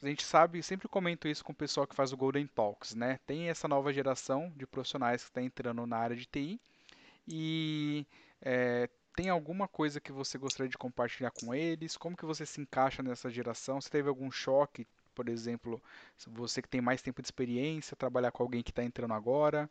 [0.00, 3.18] A gente sabe, sempre comento isso com o pessoal que faz o Golden Talks, né?
[3.26, 6.60] Tem essa nova geração de profissionais que está entrando na área de TI
[7.26, 8.06] e
[8.40, 11.96] é, tem alguma coisa que você gostaria de compartilhar com eles?
[11.96, 13.80] Como que você se encaixa nessa geração?
[13.80, 15.82] Se teve algum choque, por exemplo,
[16.28, 19.68] você que tem mais tempo de experiência, trabalhar com alguém que está entrando agora?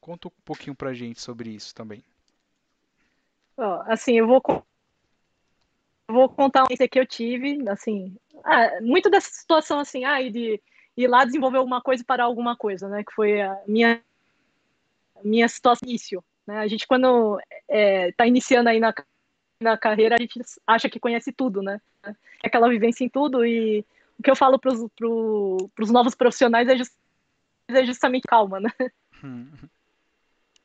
[0.00, 2.02] Conta um pouquinho pra gente sobre isso também.
[3.86, 4.42] assim, eu vou,
[6.08, 10.20] eu vou contar uma experiência que eu tive, assim, ah, muito dessa situação, assim, ah,
[10.30, 10.60] de
[10.96, 14.02] ir lá desenvolver alguma coisa para alguma coisa, né, que foi a minha,
[15.22, 18.94] minha situação início, né, a gente quando é, tá iniciando aí na,
[19.60, 23.84] na carreira, a gente acha que conhece tudo, né, é aquela vivência em tudo e
[24.18, 26.92] o que eu falo para os novos profissionais é, just,
[27.68, 28.70] é justamente calma, né.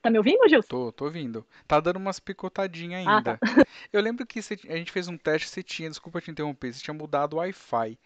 [0.01, 0.67] Tá me ouvindo, Gilson?
[0.67, 1.45] Tô, tô ouvindo.
[1.67, 3.33] Tá dando umas picotadinhas ainda.
[3.33, 3.39] Ah, tá.
[3.93, 6.93] Eu lembro que a gente fez um teste, você tinha, desculpa te interromper, você tinha
[6.93, 7.99] mudado o Wi-Fi.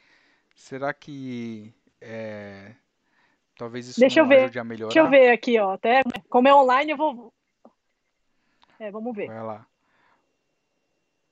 [0.55, 2.73] Será que é,
[3.57, 4.43] talvez isso Deixa não eu ver.
[4.43, 4.93] ajude a melhorar?
[4.93, 5.73] Deixa eu ver aqui, ó.
[5.73, 7.33] Até como é online, eu vou.
[8.77, 9.27] É, vamos ver.
[9.27, 9.65] Vai lá.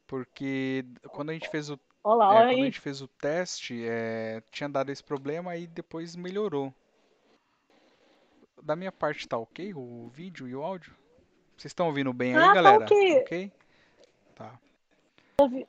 [0.07, 2.61] Porque quando a gente fez o, Olá, é, olha quando aí.
[2.61, 6.73] a gente fez o teste, é, tinha dado esse problema e depois melhorou
[8.63, 10.93] da minha parte tá ok o vídeo e o áudio?
[11.57, 12.79] Vocês estão ouvindo bem aí, ah, tá galera?
[12.79, 13.17] Tá ok.
[13.19, 13.51] okay?
[14.35, 14.59] Tá.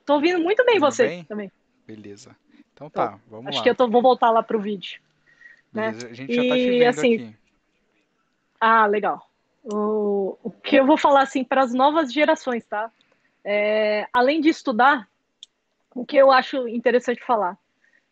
[0.05, 1.23] Tô, ouvindo muito bem ouvindo você bem?
[1.25, 1.51] também.
[1.85, 2.35] Beleza.
[2.73, 3.49] Então tá, vamos acho lá.
[3.49, 4.99] Acho que eu tô, vou voltar lá pro vídeo.
[5.71, 5.91] Né?
[5.91, 6.11] Beleza, né?
[6.11, 7.35] a gente já tá te vendo assim, aqui.
[8.59, 9.29] Ah, legal.
[9.63, 12.91] O, o que eu vou falar assim para as novas gerações, tá?
[13.43, 15.07] É, além de estudar,
[15.93, 17.57] o que eu acho interessante falar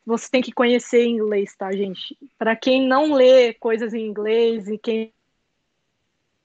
[0.06, 2.18] você tem que conhecer inglês, tá, gente?
[2.38, 5.14] Para quem não lê coisas em inglês e quem,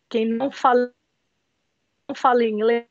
[0.08, 0.92] quem não fala,
[2.08, 2.86] não fala inglês,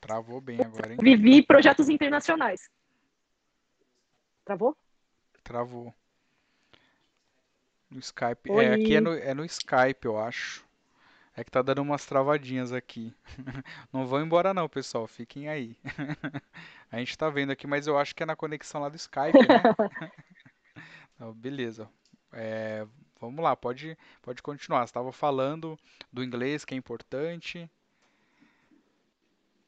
[0.00, 0.98] Travou bem agora, hein?
[1.00, 2.68] Vivi projetos internacionais.
[4.44, 4.76] Travou?
[5.42, 5.94] Travou.
[7.88, 8.50] No Skype.
[8.50, 8.64] Oi.
[8.64, 10.66] É, aqui é no, é no Skype, eu acho.
[11.34, 13.14] É que tá dando umas travadinhas aqui.
[13.92, 15.06] Não vão embora não, pessoal.
[15.06, 15.76] Fiquem aí.
[16.90, 19.38] A gente tá vendo aqui, mas eu acho que é na conexão lá do Skype,
[19.38, 19.62] né?
[21.14, 21.88] Então, beleza.
[22.32, 22.84] É,
[23.20, 24.80] vamos lá, pode, pode continuar.
[24.80, 25.78] Você estava falando
[26.12, 27.70] do inglês, que é importante.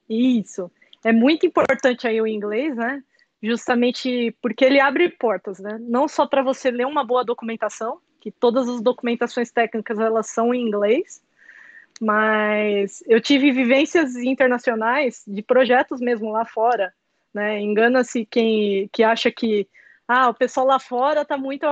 [0.08, 0.70] Isso.
[1.04, 3.02] É muito importante aí o inglês, né?
[3.42, 5.78] Justamente porque ele abre portas, né?
[5.80, 10.52] Não só para você ler uma boa documentação, que todas as documentações técnicas elas são
[10.52, 11.22] em inglês,
[12.00, 16.92] mas eu tive vivências internacionais de projetos mesmo lá fora,
[17.32, 17.60] né?
[17.60, 19.68] Engana-se quem que acha que
[20.06, 21.66] ah, o pessoal lá fora está muito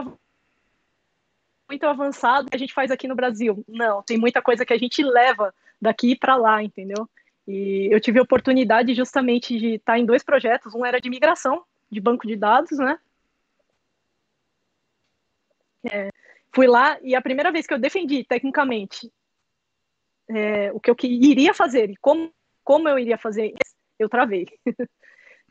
[1.69, 3.65] muito avançado que a gente faz aqui no Brasil.
[3.67, 7.09] Não, tem muita coisa que a gente leva daqui para lá, entendeu?
[7.49, 10.75] E eu tive a oportunidade justamente de estar em dois projetos.
[10.75, 12.99] Um era de migração de banco de dados, né?
[15.91, 16.11] É,
[16.55, 19.11] fui lá e a primeira vez que eu defendi tecnicamente
[20.35, 22.33] é, o que eu iria fazer e como,
[22.65, 23.53] como eu iria fazer,
[23.99, 24.47] eu travei.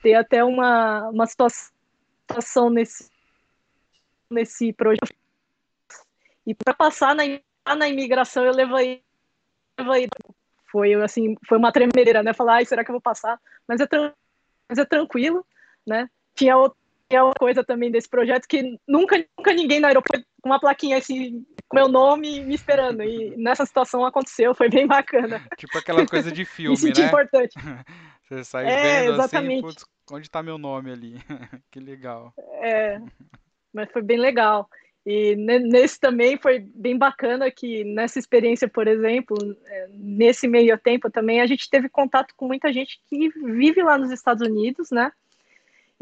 [0.01, 3.09] Tem até uma, uma situação nesse,
[4.29, 5.13] nesse projeto.
[6.45, 7.23] E para passar na,
[7.75, 9.03] na imigração, eu levei,
[9.79, 10.09] levei.
[10.71, 12.33] Foi assim, foi uma tremedeira, né?
[12.33, 13.39] Falar, será que eu vou passar?
[13.67, 13.87] Mas é,
[14.67, 15.45] mas é tranquilo,
[15.85, 16.09] né?
[16.33, 16.77] Tinha outra
[17.37, 22.41] coisa também desse projeto que nunca, nunca ninguém no aeroporto uma plaquinha assim, meu nome
[22.41, 23.03] me esperando.
[23.03, 25.41] E nessa situação aconteceu, foi bem bacana.
[25.57, 27.07] Tipo aquela coisa de filme, me senti né?
[27.07, 27.53] importante.
[28.23, 29.53] Você sai é, vendo assim, exatamente.
[29.53, 31.19] assim, putz, onde está meu nome ali?
[31.69, 32.33] que legal.
[32.61, 33.01] É,
[33.73, 34.69] mas foi bem legal.
[35.05, 41.09] E nesse também foi bem bacana que nessa experiência, por exemplo, é, nesse meio tempo
[41.09, 45.11] também a gente teve contato com muita gente que vive lá nos Estados Unidos, né?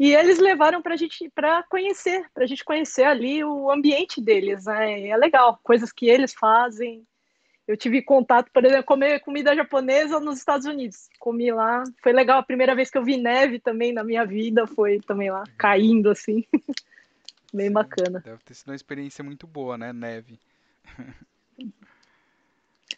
[0.00, 4.18] E eles levaram para a gente para conhecer, para a gente conhecer ali o ambiente
[4.18, 4.98] deles, né?
[4.98, 7.06] E é legal, coisas que eles fazem,
[7.68, 11.10] eu tive contato, por exemplo, comer comida japonesa nos Estados Unidos.
[11.18, 12.38] Comi lá, foi legal.
[12.38, 16.10] A primeira vez que eu vi neve também na minha vida foi também lá, caindo
[16.10, 16.46] assim.
[17.52, 18.20] Bem Sim, bacana.
[18.20, 19.92] Deve ter sido uma experiência muito boa, né?
[19.92, 20.40] Neve.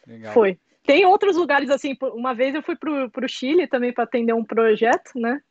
[0.07, 0.33] legal.
[0.33, 0.57] Foi.
[0.85, 1.97] Tem outros lugares assim.
[2.15, 5.43] Uma vez eu fui pro, pro Chile também para atender um projeto, né?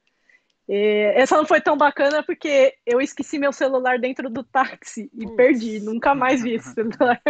[0.68, 5.80] Essa não foi tão bacana porque eu esqueci meu celular dentro do táxi e perdi.
[5.80, 7.22] Nunca mais vi esse celular.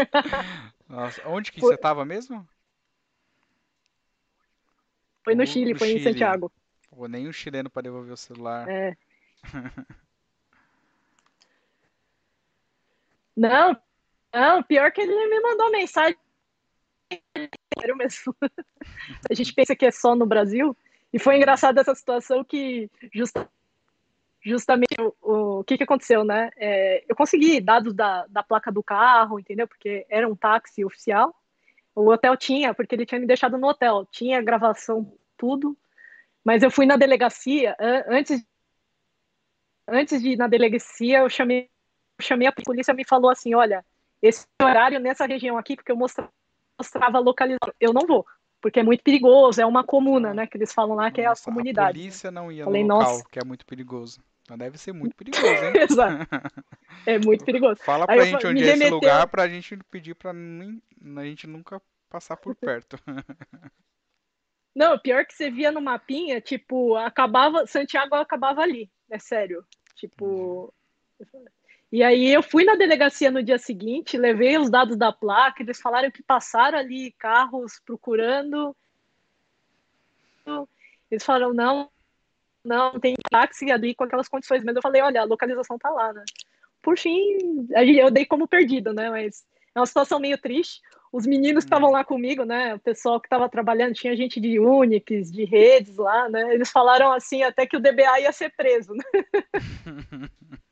[0.88, 1.70] Nossa, onde que foi...
[1.70, 2.48] você estava mesmo?
[5.24, 6.00] Foi no, Chile, no foi Chile.
[6.00, 6.52] em Santiago.
[6.90, 8.68] Pô, nem um chileno para devolver o celular.
[8.68, 8.98] É.
[13.36, 13.80] não,
[14.34, 16.18] não, pior que ele me mandou mensagem.
[17.80, 18.36] Sério mesmo.
[19.30, 20.76] A gente pensa que é só no Brasil.
[21.14, 23.50] E foi engraçado essa situação que justa,
[24.42, 26.50] justamente o, o que, que aconteceu, né?
[26.58, 29.68] É, eu consegui dados da, da placa do carro, entendeu?
[29.68, 31.36] Porque era um táxi oficial.
[31.94, 34.08] O hotel tinha, porque ele tinha me deixado no hotel.
[34.12, 35.78] Tinha gravação, tudo.
[36.44, 37.76] Mas eu fui na delegacia,
[38.08, 38.44] antes,
[39.88, 41.70] antes de ir na delegacia, eu chamei,
[42.18, 43.86] eu chamei a polícia me falou assim, olha,
[44.22, 46.32] esse horário nessa região aqui, porque eu mostrava,
[46.80, 48.26] mostrava localização, eu não vou,
[48.62, 51.34] porque é muito perigoso, é uma comuna, né, que eles falam lá, que é a
[51.36, 52.00] comunidade.
[52.00, 53.26] A polícia não ia Falei, no local, Nossa.
[53.30, 54.20] que é muito perigoso.
[54.50, 55.74] Mas deve ser muito perigoso, hein?
[55.90, 56.28] Exato.
[57.06, 57.82] É muito perigoso.
[57.84, 60.82] Fala pra Aí gente onde é esse lugar pra gente pedir pra nem,
[61.18, 62.98] a gente nunca passar por perto.
[64.76, 69.66] Não, pior que você via no mapinha, tipo, acabava, Santiago acabava ali, é sério.
[69.96, 70.74] Tipo.
[71.92, 75.82] E aí eu fui na delegacia no dia seguinte, levei os dados da placa, eles
[75.82, 78.74] falaram que passaram ali carros procurando.
[81.12, 81.90] Eles falaram, não,
[82.64, 86.14] não, tem táxi ali com aquelas condições, mas eu falei, olha, a localização tá lá,
[86.14, 86.24] né?
[86.82, 89.10] Por fim, eu dei como perdido, né?
[89.10, 89.44] Mas
[89.76, 90.82] é uma situação meio triste.
[91.12, 91.94] Os meninos que estavam hum.
[91.94, 92.74] lá comigo, né?
[92.74, 96.54] O pessoal que estava trabalhando, tinha gente de Unix, de redes lá, né?
[96.54, 99.04] Eles falaram assim até que o DBA ia ser preso, né?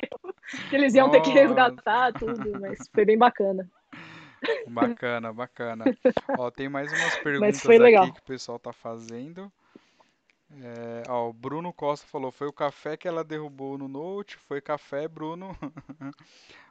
[0.70, 3.68] que eles iam ter que resgatar tudo, mas foi bem bacana.
[4.68, 5.84] Bacana, bacana.
[6.38, 9.50] Ó, tem mais umas perguntas aqui que o pessoal tá fazendo.
[10.60, 14.60] É, ó, o Bruno Costa falou, foi o café que ela derrubou no Note, foi
[14.60, 15.56] café, Bruno.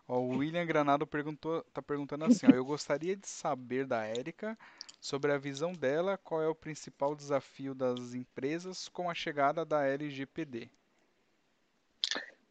[0.08, 4.58] ó, o William Granado perguntou, tá perguntando assim, ó, eu gostaria de saber da Érica
[5.00, 9.84] sobre a visão dela, qual é o principal desafio das empresas com a chegada da
[9.84, 10.70] LGPD.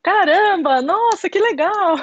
[0.02, 1.96] Caramba, nossa, que legal!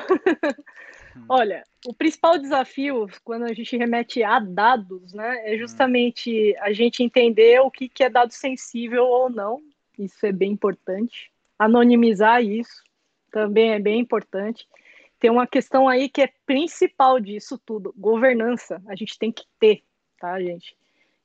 [1.15, 1.25] Hum.
[1.29, 5.59] Olha, o principal desafio quando a gente remete a dados, né, é hum.
[5.59, 9.61] justamente a gente entender o que, que é dado sensível ou não.
[9.97, 11.31] Isso é bem importante.
[11.57, 12.83] Anonimizar isso
[13.31, 14.67] também é bem importante.
[15.19, 18.81] Tem uma questão aí que é principal disso tudo, governança.
[18.87, 19.81] A gente tem que ter,
[20.19, 20.77] tá, gente?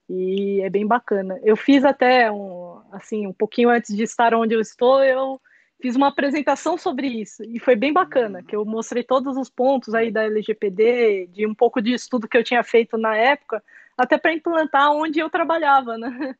[0.08, 1.38] E é bem bacana.
[1.42, 5.40] Eu fiz até um, assim, um pouquinho antes de estar onde eu estou, eu
[5.82, 9.92] fiz uma apresentação sobre isso e foi bem bacana, que eu mostrei todos os pontos
[9.94, 13.62] aí da LGPD, de um pouco de estudo que eu tinha feito na época,
[13.98, 16.08] até para implantar onde eu trabalhava, né?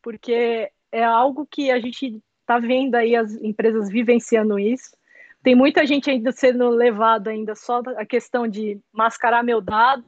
[0.00, 4.96] Porque é algo que a gente está vendo aí as empresas vivenciando isso.
[5.42, 10.04] Tem muita gente ainda sendo levada ainda só a questão de mascarar meu dado,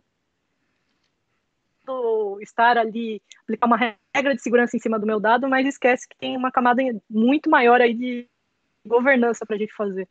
[2.41, 3.77] estar ali, aplicar uma
[4.15, 7.51] regra de segurança em cima do meu dado, mas esquece que tem uma camada muito
[7.51, 8.27] maior aí de
[8.87, 10.09] governança para a gente fazer.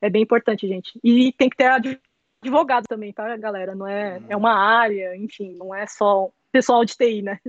[0.00, 0.98] É bem importante, gente.
[1.02, 1.70] E tem que ter
[2.42, 3.74] advogado também, tá, galera?
[3.74, 4.26] Não é, hum.
[4.28, 7.40] é uma área, enfim, não é só pessoal de TI, né?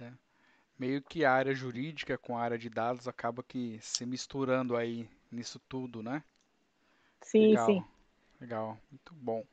[0.00, 0.12] É.
[0.78, 5.08] Meio que a área jurídica com a área de dados acaba que se misturando aí
[5.30, 6.22] nisso tudo, né?
[7.20, 7.66] Sim, Legal.
[7.66, 7.84] sim.
[8.40, 9.44] Legal, muito bom.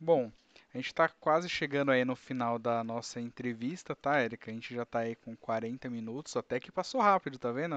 [0.00, 0.32] Bom,
[0.72, 4.50] a gente está quase chegando aí no final da nossa entrevista, tá, Érica?
[4.50, 7.76] A gente já está aí com 40 minutos, até que passou rápido, tá vendo?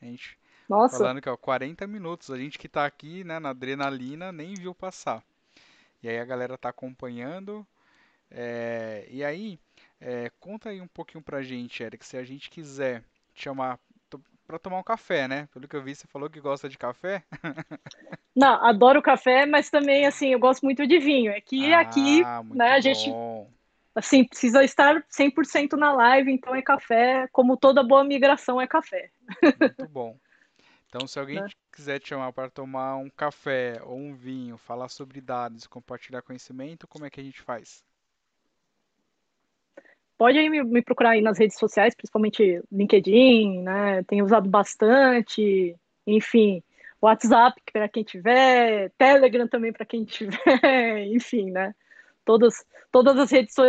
[0.00, 0.38] A gente
[0.70, 0.98] nossa.
[0.98, 4.74] falando que ó, 40 minutos, a gente que está aqui, né, na adrenalina, nem viu
[4.74, 5.22] passar.
[6.02, 7.66] E aí a galera está acompanhando.
[8.30, 9.58] É, e aí,
[10.00, 13.02] é, conta aí um pouquinho pra gente, Érica, se a gente quiser
[13.34, 13.78] te chamar
[14.46, 15.48] para tomar um café, né?
[15.52, 17.22] Pelo que eu vi, você falou que gosta de café.
[18.34, 21.30] Não, adoro café, mas também assim, eu gosto muito de vinho.
[21.30, 23.12] É que ah, aqui, né, a gente
[23.94, 29.10] assim, precisa estar 100% na live, então é café, como toda boa migração é café.
[29.60, 30.16] Muito bom.
[30.90, 31.48] Então, se alguém né?
[31.72, 36.86] quiser te chamar para tomar um café ou um vinho, falar sobre dados, compartilhar conhecimento,
[36.86, 37.82] como é que a gente faz?
[40.20, 44.02] pode aí me, procurar aí nas redes sociais, principalmente LinkedIn, né?
[44.02, 45.74] Tenho usado bastante,
[46.06, 46.62] enfim,
[47.00, 51.74] WhatsApp para quem tiver, Telegram também para quem tiver, enfim, né?
[52.22, 53.62] Todas, todas as redes, so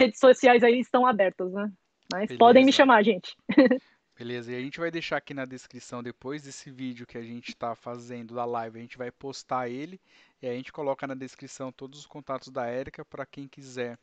[0.00, 1.70] redes sociais aí estão abertas, né?
[2.10, 2.38] Mas Beleza.
[2.38, 3.36] podem me chamar, gente.
[4.16, 7.48] Beleza, e a gente vai deixar aqui na descrição depois desse vídeo que a gente
[7.48, 10.00] está fazendo da live, a gente vai postar ele
[10.40, 13.98] e a gente coloca na descrição todos os contatos da Érica para quem quiser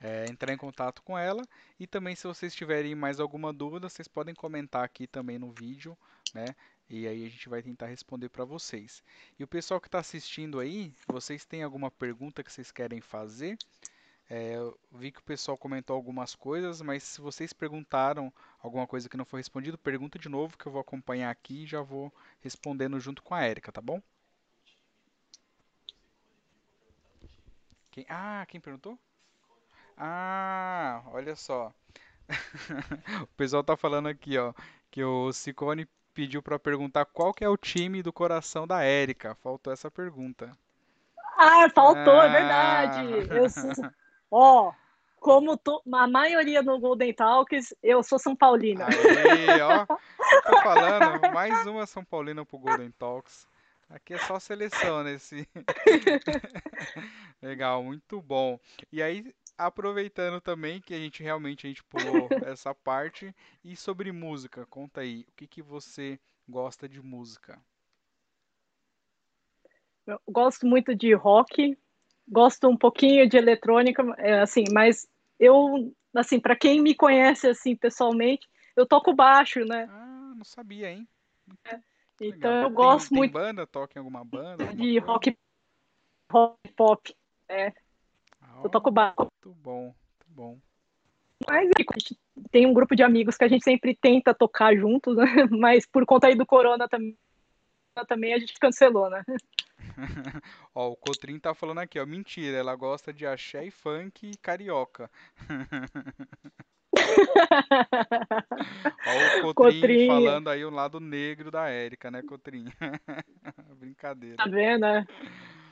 [0.00, 1.42] é, entrar em contato com ela.
[1.80, 5.98] E também, se vocês tiverem mais alguma dúvida, vocês podem comentar aqui também no vídeo,
[6.32, 6.46] né?
[6.88, 9.02] E aí a gente vai tentar responder para vocês.
[9.36, 13.58] E o pessoal que está assistindo aí, vocês têm alguma pergunta que vocês querem fazer?
[14.28, 19.08] É, eu vi que o pessoal comentou algumas coisas, mas se vocês perguntaram alguma coisa
[19.08, 22.12] que não foi respondido, pergunta de novo que eu vou acompanhar aqui e já vou
[22.40, 24.02] respondendo junto com a Érica, tá bom?
[27.92, 28.04] Quem?
[28.08, 28.98] Ah, quem perguntou?
[29.96, 31.72] Ah, olha só.
[33.22, 34.52] o pessoal tá falando aqui, ó,
[34.90, 39.36] que o Sicone pediu para perguntar qual que é o time do coração da Érica.
[39.36, 40.50] Faltou essa pergunta.
[41.38, 42.26] Ah, faltou, é ah.
[42.26, 43.12] é verdade.
[43.30, 43.48] Eu
[44.30, 44.72] Ó,
[45.20, 45.82] como tu...
[45.92, 48.86] a maioria no Golden Talks, eu sou São Paulina.
[48.86, 49.86] Aí, ó.
[50.46, 53.48] Tô falando, mais uma São Paulina pro Golden Talks.
[53.88, 55.48] Aqui é só seleção nesse.
[57.40, 58.58] Legal, muito bom.
[58.90, 64.10] E aí, aproveitando também que a gente realmente a gente pulou essa parte e sobre
[64.10, 66.18] música, conta aí, o que que você
[66.48, 67.60] gosta de música?
[70.06, 71.76] Eu gosto muito de rock,
[72.28, 75.06] gosto um pouquinho de eletrônica, é, assim, mas
[75.38, 79.88] eu, assim, para quem me conhece assim pessoalmente, eu toco baixo, né?
[79.90, 81.08] Ah, não sabia, hein?
[81.64, 81.80] É,
[82.20, 83.32] então eu gosto tem muito.
[83.32, 84.64] banda, toca em alguma banda?
[84.64, 85.36] Alguma de rock,
[86.30, 87.16] rock pop,
[87.48, 87.72] é.
[88.62, 89.16] Eu toco baixo.
[89.18, 90.58] Muito bom, muito bom.
[91.46, 92.18] Mas a gente
[92.50, 95.24] tem um grupo de amigos que a gente sempre tenta tocar juntos, né?
[95.50, 97.16] mas por conta aí do corona também,
[98.08, 99.22] também a gente cancelou, né?
[100.74, 104.36] Ó, o Cotrim tá falando aqui, ó, mentira, ela gosta de axé e funk e
[104.36, 105.10] carioca.
[109.06, 112.66] ó, o Cotrim, Cotrim, falando aí o lado negro da Érica, né, Cotrim?
[113.78, 114.36] Brincadeira.
[114.36, 115.06] Tá vendo, né?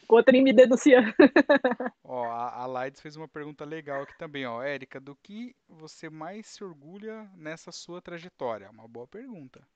[0.07, 1.13] Cotrim me denunciando.
[2.05, 4.63] ó, a, a Lides fez uma pergunta legal aqui também, ó.
[4.63, 8.71] Érica, do que você mais se orgulha nessa sua trajetória?
[8.71, 9.67] Uma boa pergunta.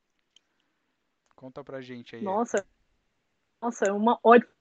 [1.35, 2.23] Conta pra gente aí.
[2.23, 2.67] Nossa,
[3.61, 4.53] nossa, é uma ótima,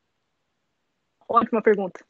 [1.28, 2.04] ótima pergunta.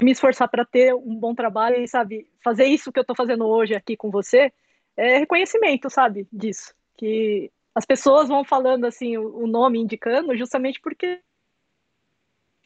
[0.00, 3.46] Me esforçar para ter um bom trabalho e, sabe, fazer isso que eu estou fazendo
[3.46, 4.52] hoje aqui com você
[4.96, 6.74] é reconhecimento, sabe, disso.
[6.96, 11.20] Que as pessoas vão falando assim o, nome indicando justamente porque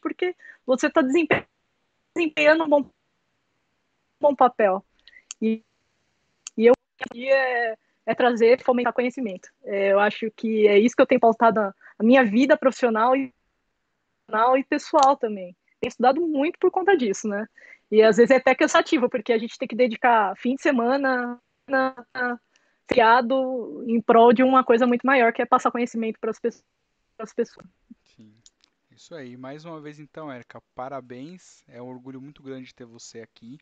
[0.00, 2.90] porque você está desempenhando um bom,
[4.20, 4.84] bom papel
[5.42, 5.64] e,
[6.56, 7.76] e eu aqui é,
[8.10, 9.48] é trazer fomentar conhecimento.
[9.64, 13.32] É, eu acho que é isso que eu tenho pautado a, minha vida profissional e,
[14.56, 15.56] e pessoal também.
[15.80, 17.46] Tenho estudado muito por conta disso né?
[17.90, 21.40] E às vezes é até cansativo porque a gente tem que dedicar fim de semana
[21.68, 21.94] na,
[22.86, 26.38] criado em prol de uma coisa muito maior, que é passar conhecimento para as
[27.32, 27.66] pessoas.
[29.00, 29.34] Isso aí.
[29.34, 31.64] Mais uma vez, então, Érica, parabéns.
[31.66, 33.58] É um orgulho muito grande ter você aqui.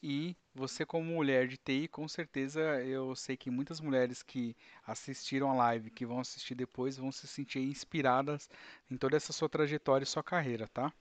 [0.00, 4.54] E você, como mulher de TI, com certeza eu sei que muitas mulheres que
[4.86, 8.48] assistiram a live, que vão assistir depois, vão se sentir inspiradas
[8.88, 10.92] em toda essa sua trajetória e sua carreira, tá?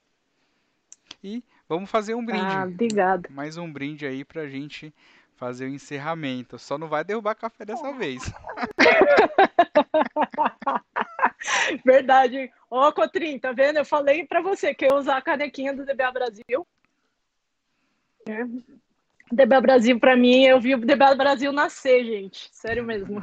[1.24, 2.44] E vamos fazer um brinde.
[2.44, 3.30] Ah, obrigada.
[3.30, 4.92] Mais um brinde aí pra gente
[5.36, 6.58] fazer o encerramento.
[6.58, 8.34] Só não vai derrubar café dessa vez.
[11.86, 12.52] Verdade.
[12.70, 13.78] Ó, Cotrim, tá vendo?
[13.78, 16.68] Eu falei para você que eu ia usar a canequinha do DBA Brasil.
[18.28, 18.46] É.
[19.32, 22.50] DBA Brasil, para mim, eu vi o DBA Brasil nascer, gente.
[22.52, 23.22] Sério mesmo.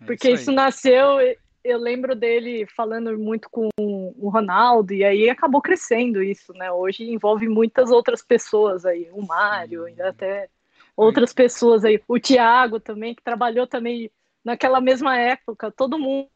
[0.00, 1.18] É Porque isso, isso nasceu,
[1.62, 6.72] eu lembro dele falando muito com o Ronaldo, e aí acabou crescendo isso, né?
[6.72, 10.48] Hoje envolve muitas outras pessoas aí, o Mário, e até
[10.96, 14.10] outras pessoas aí, o Thiago também, que trabalhou também
[14.44, 16.28] naquela mesma época, todo mundo.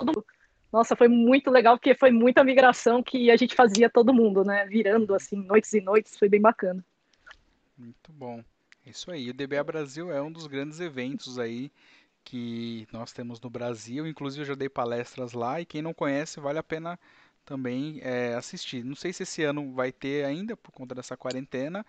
[0.00, 0.24] Mundo.
[0.72, 4.66] Nossa, foi muito legal, porque foi muita migração que a gente fazia todo mundo, né?
[4.66, 6.84] Virando assim, noites e noites, foi bem bacana.
[7.78, 8.42] Muito bom.
[8.84, 9.30] É isso aí.
[9.30, 11.70] O DBA Brasil é um dos grandes eventos aí
[12.24, 14.06] que nós temos no Brasil.
[14.06, 16.98] Inclusive, eu já dei palestras lá e quem não conhece, vale a pena
[17.44, 18.84] também é, assistir.
[18.84, 21.84] Não sei se esse ano vai ter ainda por conta dessa quarentena,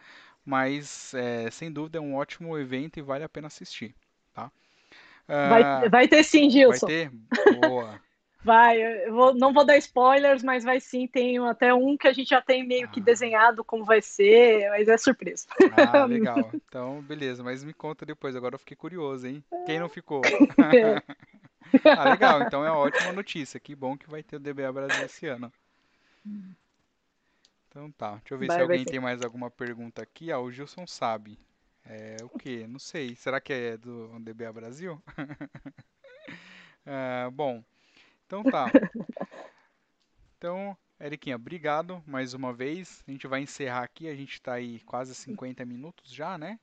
[0.46, 3.96] mas é, sem dúvida é um ótimo evento e vale a pena assistir.
[4.34, 4.52] Tá?
[5.28, 6.88] Vai, ah, vai ter sim, Gilson.
[6.88, 7.12] Vai ter?
[7.60, 8.00] Boa.
[8.46, 11.08] Vai, vou, não vou dar spoilers, mas vai sim.
[11.08, 13.04] Tem até um que a gente já tem meio que ah.
[13.04, 15.48] desenhado como vai ser, mas é surpresa.
[15.76, 16.52] Ah, legal.
[16.54, 18.36] Então, beleza, mas me conta depois.
[18.36, 19.44] Agora eu fiquei curioso, hein?
[19.66, 20.22] Quem não ficou?
[21.98, 22.44] ah, legal.
[22.44, 23.60] Então é ótima notícia.
[23.60, 25.52] Que bom que vai ter o DBA Brasil esse ano.
[27.68, 28.12] Então tá.
[28.18, 30.32] Deixa eu ver vai, se alguém tem mais alguma pergunta aqui.
[30.32, 31.40] Ah, o Gilson sabe.
[31.86, 32.66] É o quê?
[32.68, 33.16] Não sei.
[33.16, 35.02] Será que é do DBA Brasil?
[36.86, 37.64] é, bom.
[38.26, 38.72] Então tá.
[40.38, 43.04] Então, Eriquinha, obrigado mais uma vez.
[43.08, 46.60] A gente vai encerrar aqui, a gente está aí quase 50 minutos já, né?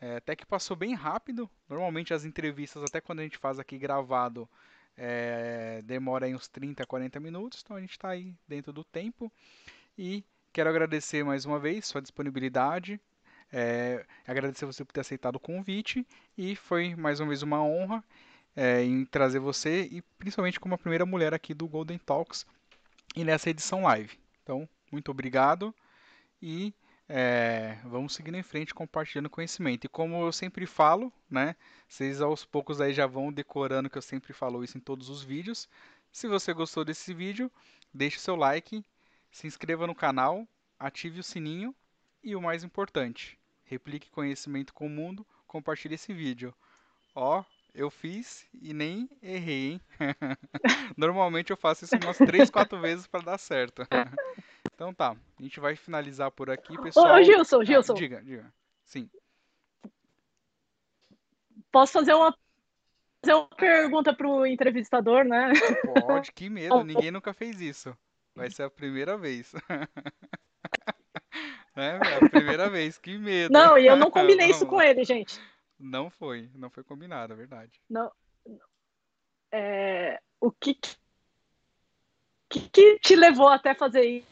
[0.00, 1.48] É, até que passou bem rápido.
[1.68, 4.48] Normalmente as entrevistas, até quando a gente faz aqui gravado,
[4.96, 7.62] é, demora aí uns 30, 40 minutos.
[7.64, 9.30] Então a gente está aí dentro do tempo.
[9.96, 13.00] E quero agradecer mais uma vez sua disponibilidade.
[13.52, 16.06] É, agradecer você por ter aceitado o convite.
[16.36, 18.02] E foi mais uma vez uma honra
[18.56, 22.46] é, em trazer você e principalmente como a primeira mulher aqui do Golden Talks
[23.14, 24.18] e nessa edição live.
[24.42, 25.74] Então, muito obrigado
[26.40, 26.74] e
[27.08, 29.84] é, vamos seguindo em frente compartilhando conhecimento.
[29.84, 31.56] E como eu sempre falo, né,
[31.88, 35.22] vocês aos poucos aí já vão decorando que eu sempre falo isso em todos os
[35.22, 35.68] vídeos.
[36.12, 37.50] Se você gostou desse vídeo,
[37.92, 38.84] deixe seu like,
[39.30, 40.46] se inscreva no canal,
[40.78, 41.74] ative o sininho
[42.24, 46.54] e o mais importante, replique conhecimento com o mundo, compartilhe esse vídeo.
[47.14, 47.44] Ó,
[47.74, 49.80] eu fiz e nem errei, hein?
[50.96, 53.82] Normalmente eu faço isso umas 3, 4 vezes para dar certo.
[54.74, 57.16] então tá, a gente vai finalizar por aqui, pessoal.
[57.16, 57.94] Ô, Gilson, ah, Gilson.
[57.94, 58.52] Diga, diga.
[58.84, 59.08] Sim.
[61.70, 62.36] Posso fazer uma,
[63.20, 65.52] fazer uma pergunta pro entrevistador, né?
[66.06, 67.96] Pode, que medo, ninguém nunca fez isso.
[68.34, 69.52] Vai ser a primeira vez.
[71.76, 73.52] É, a primeira vez, que medo.
[73.52, 75.40] Não, e eu não combinei isso com ele, gente.
[75.78, 77.80] Não foi, não foi combinado, é verdade.
[77.90, 78.10] Não.
[79.50, 80.74] É, o que,
[82.48, 84.24] que, que te levou até fazer,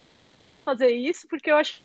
[0.64, 1.26] fazer isso?
[1.28, 1.82] Porque eu acho,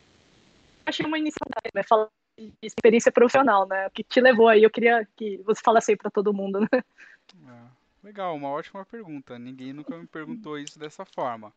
[0.86, 1.82] achei uma iniciativa, né?
[1.82, 3.88] Falar de experiência profissional, né?
[3.88, 4.62] O que te levou aí?
[4.62, 6.68] Eu queria que você falasse aí para todo mundo, né?
[6.72, 9.38] É, legal, uma ótima pergunta.
[9.38, 11.52] Ninguém nunca me perguntou isso dessa forma.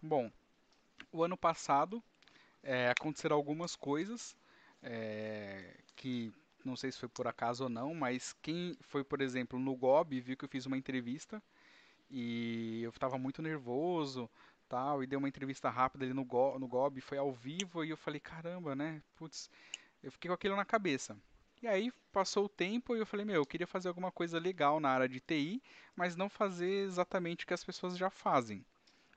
[0.00, 0.30] Bom,
[1.12, 2.02] o ano passado
[2.62, 4.36] é, aconteceram algumas coisas
[4.82, 6.32] é, que
[6.64, 10.20] não sei se foi por acaso ou não, mas quem foi, por exemplo, no GOB
[10.20, 11.42] viu que eu fiz uma entrevista
[12.10, 14.30] e eu estava muito nervoso,
[14.68, 17.90] tal, e dei uma entrevista rápida ali no, Go, no GOB, foi ao vivo e
[17.90, 19.02] eu falei, caramba, né?
[19.16, 19.50] Putz,
[20.02, 21.16] eu fiquei com aquilo na cabeça.
[21.60, 24.80] E aí passou o tempo e eu falei, meu, eu queria fazer alguma coisa legal
[24.80, 25.62] na área de TI,
[25.96, 28.64] mas não fazer exatamente o que as pessoas já fazem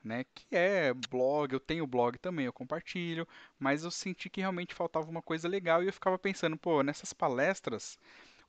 [0.06, 0.24] né?
[0.34, 3.26] Que é blog, eu tenho blog também, eu compartilho,
[3.58, 7.12] mas eu senti que realmente faltava uma coisa legal e eu ficava pensando, pô, nessas
[7.12, 7.98] palestras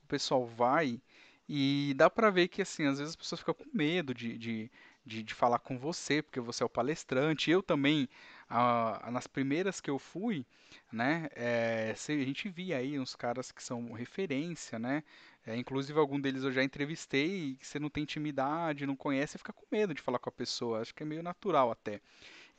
[0.04, 1.02] o pessoal vai
[1.50, 4.72] e dá pra ver que, assim, às vezes as pessoas ficam com medo de, de,
[5.06, 7.50] de, de falar com você, porque você é o palestrante.
[7.50, 8.10] Eu também,
[8.50, 10.46] ah, nas primeiras que eu fui,
[10.92, 15.04] né, é, a gente via aí uns caras que são referência, né,
[15.48, 19.54] é, inclusive, algum deles eu já entrevistei e você não tem intimidade, não conhece, fica
[19.54, 20.82] com medo de falar com a pessoa.
[20.82, 22.02] Acho que é meio natural até.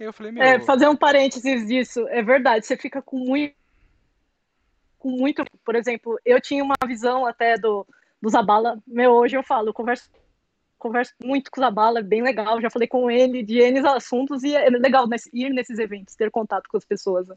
[0.00, 0.42] E eu falei, meu...
[0.42, 3.54] É, fazer um parênteses disso, é verdade, você fica com muito.
[4.98, 5.44] Com muito.
[5.62, 7.86] Por exemplo, eu tinha uma visão até do,
[8.22, 8.82] do Zabala.
[8.86, 10.10] Meu, hoje eu falo, eu converso,
[10.78, 12.58] converso muito com o Zabala, é bem legal.
[12.58, 16.66] Já falei com ele de N assuntos e é legal ir nesses eventos, ter contato
[16.70, 17.28] com as pessoas.
[17.28, 17.36] Né?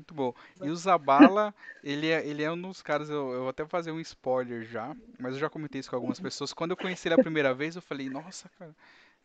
[0.00, 0.34] Muito bom.
[0.62, 3.92] E o Zabala, ele é, ele é um dos caras, eu, eu vou até fazer
[3.92, 6.54] um spoiler já, mas eu já comentei isso com algumas pessoas.
[6.54, 8.74] Quando eu conheci ele a primeira vez, eu falei, nossa, cara,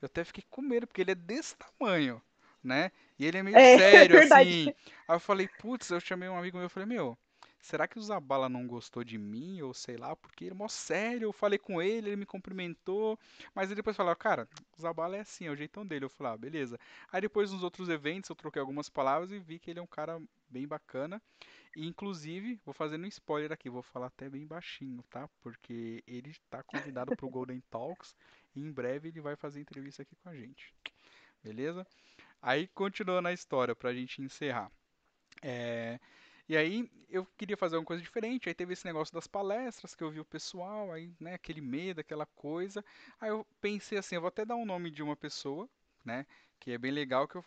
[0.02, 2.22] eu até fiquei com medo, porque ele é desse tamanho,
[2.62, 2.92] né?
[3.18, 4.68] E ele é meio é, sério, é assim.
[5.08, 7.18] Aí eu falei, putz, eu chamei um amigo meu, eu falei, meu,
[7.66, 9.62] será que o Zabala não gostou de mim?
[9.62, 13.20] Ou sei lá, porque ele é mó sério, eu falei com ele, ele me cumprimentou.
[13.56, 14.48] Mas ele depois falou, cara,
[14.78, 16.06] o Zabala é assim, é o jeitão dele.
[16.06, 16.80] Eu falei, ah, beleza.
[17.12, 19.88] Aí depois nos outros eventos eu troquei algumas palavras e vi que ele é um
[19.88, 21.20] cara bem bacana.
[21.76, 25.28] E, inclusive, vou fazendo um spoiler aqui, vou falar até bem baixinho, tá?
[25.42, 28.16] Porque ele está convidado para o Golden Talks
[28.56, 30.72] e em breve ele vai fazer entrevista aqui com a gente.
[31.44, 31.86] Beleza?
[32.42, 34.72] Aí, continuando a história, para a gente encerrar.
[35.42, 36.00] É...
[36.48, 38.48] E aí, eu queria fazer uma coisa diferente.
[38.50, 42.02] Aí teve esse negócio das palestras que eu vi o pessoal, aí, né, aquele medo,
[42.02, 42.84] aquela coisa.
[43.20, 45.70] Aí eu pensei assim, eu vou até dar um nome de uma pessoa,
[46.04, 46.26] né,
[46.60, 47.46] que é bem legal, que, eu,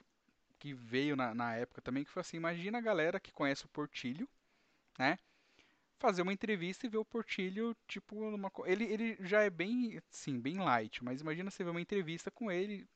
[0.58, 3.68] que veio na, na época também, que foi assim, imagina a galera que conhece o
[3.68, 4.28] Portilho,
[4.98, 5.18] né,
[5.98, 10.40] fazer uma entrevista e ver o Portilho, tipo, numa, ele, ele já é bem, sim,
[10.40, 12.88] bem light, mas imagina você ver uma entrevista com ele,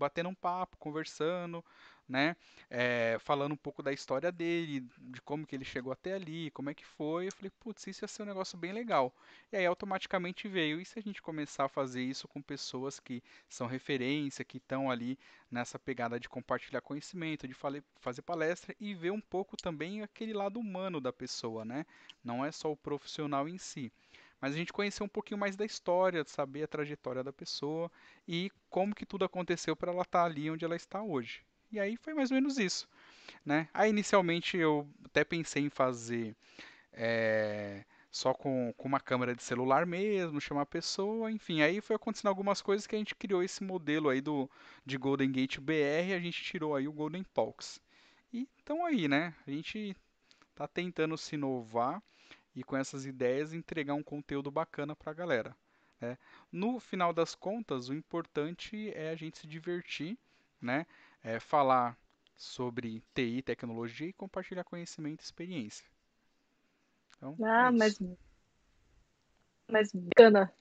[0.00, 1.64] batendo um papo, conversando,
[2.08, 2.34] né?
[2.68, 6.70] É, falando um pouco da história dele, de como que ele chegou até ali, como
[6.70, 7.28] é que foi.
[7.28, 9.14] Eu falei, putz, isso ia ser um negócio bem legal.
[9.52, 10.80] E aí automaticamente veio.
[10.80, 14.90] E se a gente começar a fazer isso com pessoas que são referência, que estão
[14.90, 15.18] ali
[15.50, 20.58] nessa pegada de compartilhar conhecimento, de fazer palestra e ver um pouco também aquele lado
[20.58, 21.84] humano da pessoa, né?
[22.24, 23.92] Não é só o profissional em si
[24.40, 27.90] mas a gente conhecer um pouquinho mais da história, saber a trajetória da pessoa
[28.26, 31.42] e como que tudo aconteceu para ela estar tá ali onde ela está hoje.
[31.70, 32.88] E aí foi mais ou menos isso.
[33.44, 33.68] Né?
[33.72, 36.34] Aí inicialmente eu até pensei em fazer
[36.92, 41.62] é, só com, com uma câmera de celular mesmo, chamar a pessoa, enfim.
[41.62, 44.50] Aí foi acontecendo algumas coisas que a gente criou esse modelo aí do,
[44.84, 47.80] de Golden Gate BR a gente tirou aí o Golden Talks.
[48.32, 49.34] E então aí, né?
[49.46, 49.96] A gente
[50.54, 52.02] tá tentando se inovar
[52.54, 55.56] e com essas ideias entregar um conteúdo bacana para a galera.
[56.00, 56.16] Né?
[56.50, 60.18] No final das contas, o importante é a gente se divertir,
[60.60, 60.86] né?
[61.22, 61.96] É falar
[62.36, 65.86] sobre TI, tecnologia e compartilhar conhecimento e experiência.
[67.16, 68.00] Então, ah, é mas
[69.68, 70.52] mas bacana.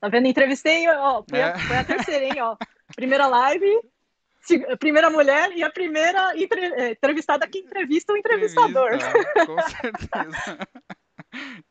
[0.00, 0.26] Tá vendo?
[0.26, 1.44] Entrevistei, ó, foi, é.
[1.44, 2.56] a, foi a terceira, hein, ó.
[2.94, 3.80] Primeira live,
[4.78, 8.92] primeira mulher e a primeira é, entrevistada que entrevista o entrevistador.
[8.92, 10.58] Entrevista, com certeza.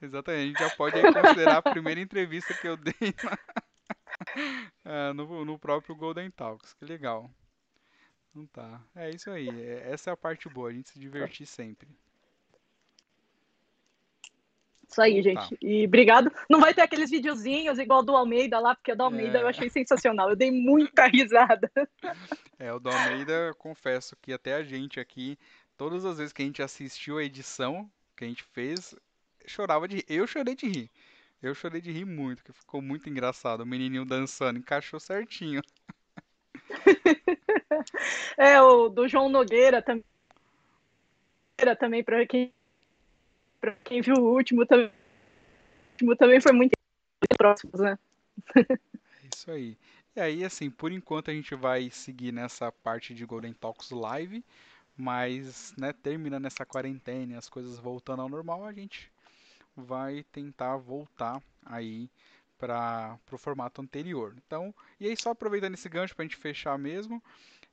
[0.03, 2.93] Exatamente, a gente já pode considerar a primeira entrevista que eu dei
[3.23, 5.09] na...
[5.09, 6.73] é, no, no próprio Golden Talks.
[6.73, 7.31] Que legal.
[8.35, 8.81] Não tá.
[8.93, 9.47] É isso aí.
[9.47, 11.87] É, essa é a parte boa, a gente se divertir sempre.
[14.89, 15.49] Isso aí, gente.
[15.49, 15.57] Tá.
[15.61, 16.31] E obrigado.
[16.49, 19.41] Não vai ter aqueles videozinhos igual do Almeida lá, porque o do Almeida é.
[19.41, 20.29] eu achei sensacional.
[20.29, 21.71] Eu dei muita risada.
[22.59, 25.37] É, o do Almeida, confesso que até a gente aqui,
[25.77, 28.95] todas as vezes que a gente assistiu a edição que a gente fez,
[29.45, 30.05] chorava de rir.
[30.07, 30.91] Eu chorei de rir.
[31.41, 33.61] Eu chorei de rir muito, que ficou muito engraçado.
[33.61, 35.61] O menininho dançando, encaixou certinho.
[38.37, 40.05] é, o do João Nogueira também.
[41.79, 42.53] Também, para quem,
[43.61, 46.73] pra quem viu o último, também, o último também foi muito
[47.37, 47.97] próximo, né?
[48.55, 49.77] é isso aí.
[50.15, 54.43] E aí, assim, por enquanto a gente vai seguir nessa parte de Golden Talks Live,
[54.95, 59.11] mas, né, terminando essa quarentena e as coisas voltando ao normal, a gente
[59.75, 62.09] vai tentar voltar aí
[62.57, 64.35] para o formato anterior.
[64.45, 67.21] Então, e aí só aproveitando esse gancho para a gente fechar mesmo,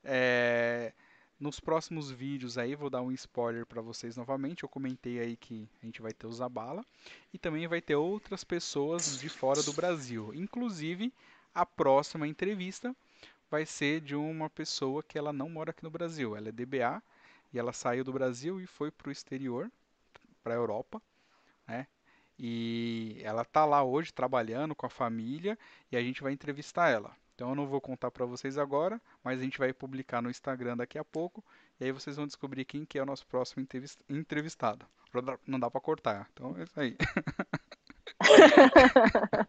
[0.03, 0.93] é,
[1.39, 4.63] nos próximos vídeos aí vou dar um spoiler para vocês novamente.
[4.63, 6.85] Eu comentei aí que a gente vai ter o Zabala
[7.33, 10.33] e também vai ter outras pessoas de fora do Brasil.
[10.33, 11.13] Inclusive,
[11.53, 12.95] a próxima entrevista
[13.49, 16.35] vai ser de uma pessoa que ela não mora aqui no Brasil.
[16.35, 17.01] Ela é DBA
[17.53, 19.71] e ela saiu do Brasil e foi para o exterior,
[20.43, 21.01] para a Europa
[21.67, 21.87] né?
[22.37, 25.57] E ela tá lá hoje trabalhando com a família
[25.91, 27.15] e a gente vai entrevistar ela.
[27.35, 30.77] Então eu não vou contar para vocês agora, mas a gente vai publicar no Instagram
[30.77, 31.43] daqui a pouco
[31.79, 33.65] e aí vocês vão descobrir quem que é o nosso próximo
[34.09, 34.85] entrevistado.
[35.45, 36.97] Não dá para cortar, então é isso aí.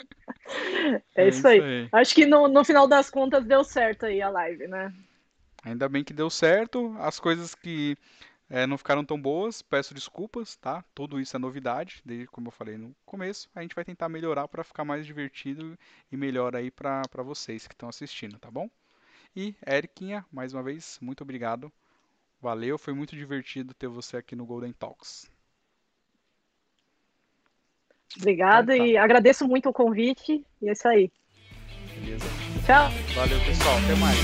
[1.14, 1.60] é, isso, aí.
[1.60, 1.88] aí.
[1.92, 4.92] Acho que no, no final das contas deu certo aí a live, né?
[5.64, 6.96] Ainda bem que deu certo.
[6.98, 7.96] As coisas que
[8.52, 10.84] é, não ficaram tão boas, peço desculpas, tá?
[10.94, 13.48] Tudo isso é novidade, desde como eu falei no começo.
[13.54, 15.74] A gente vai tentar melhorar para ficar mais divertido
[16.12, 18.68] e melhor aí para vocês que estão assistindo, tá bom?
[19.34, 21.72] E Eriquinha, mais uma vez, muito obrigado.
[22.42, 25.30] Valeu, foi muito divertido ter você aqui no Golden Talks.
[28.18, 28.92] Obrigada então, tá.
[28.92, 30.44] e agradeço muito o convite.
[30.60, 31.10] E é isso aí.
[31.94, 32.26] Beleza.
[32.66, 32.90] Tchau.
[33.14, 33.78] Valeu, pessoal.
[33.78, 34.18] Até mais.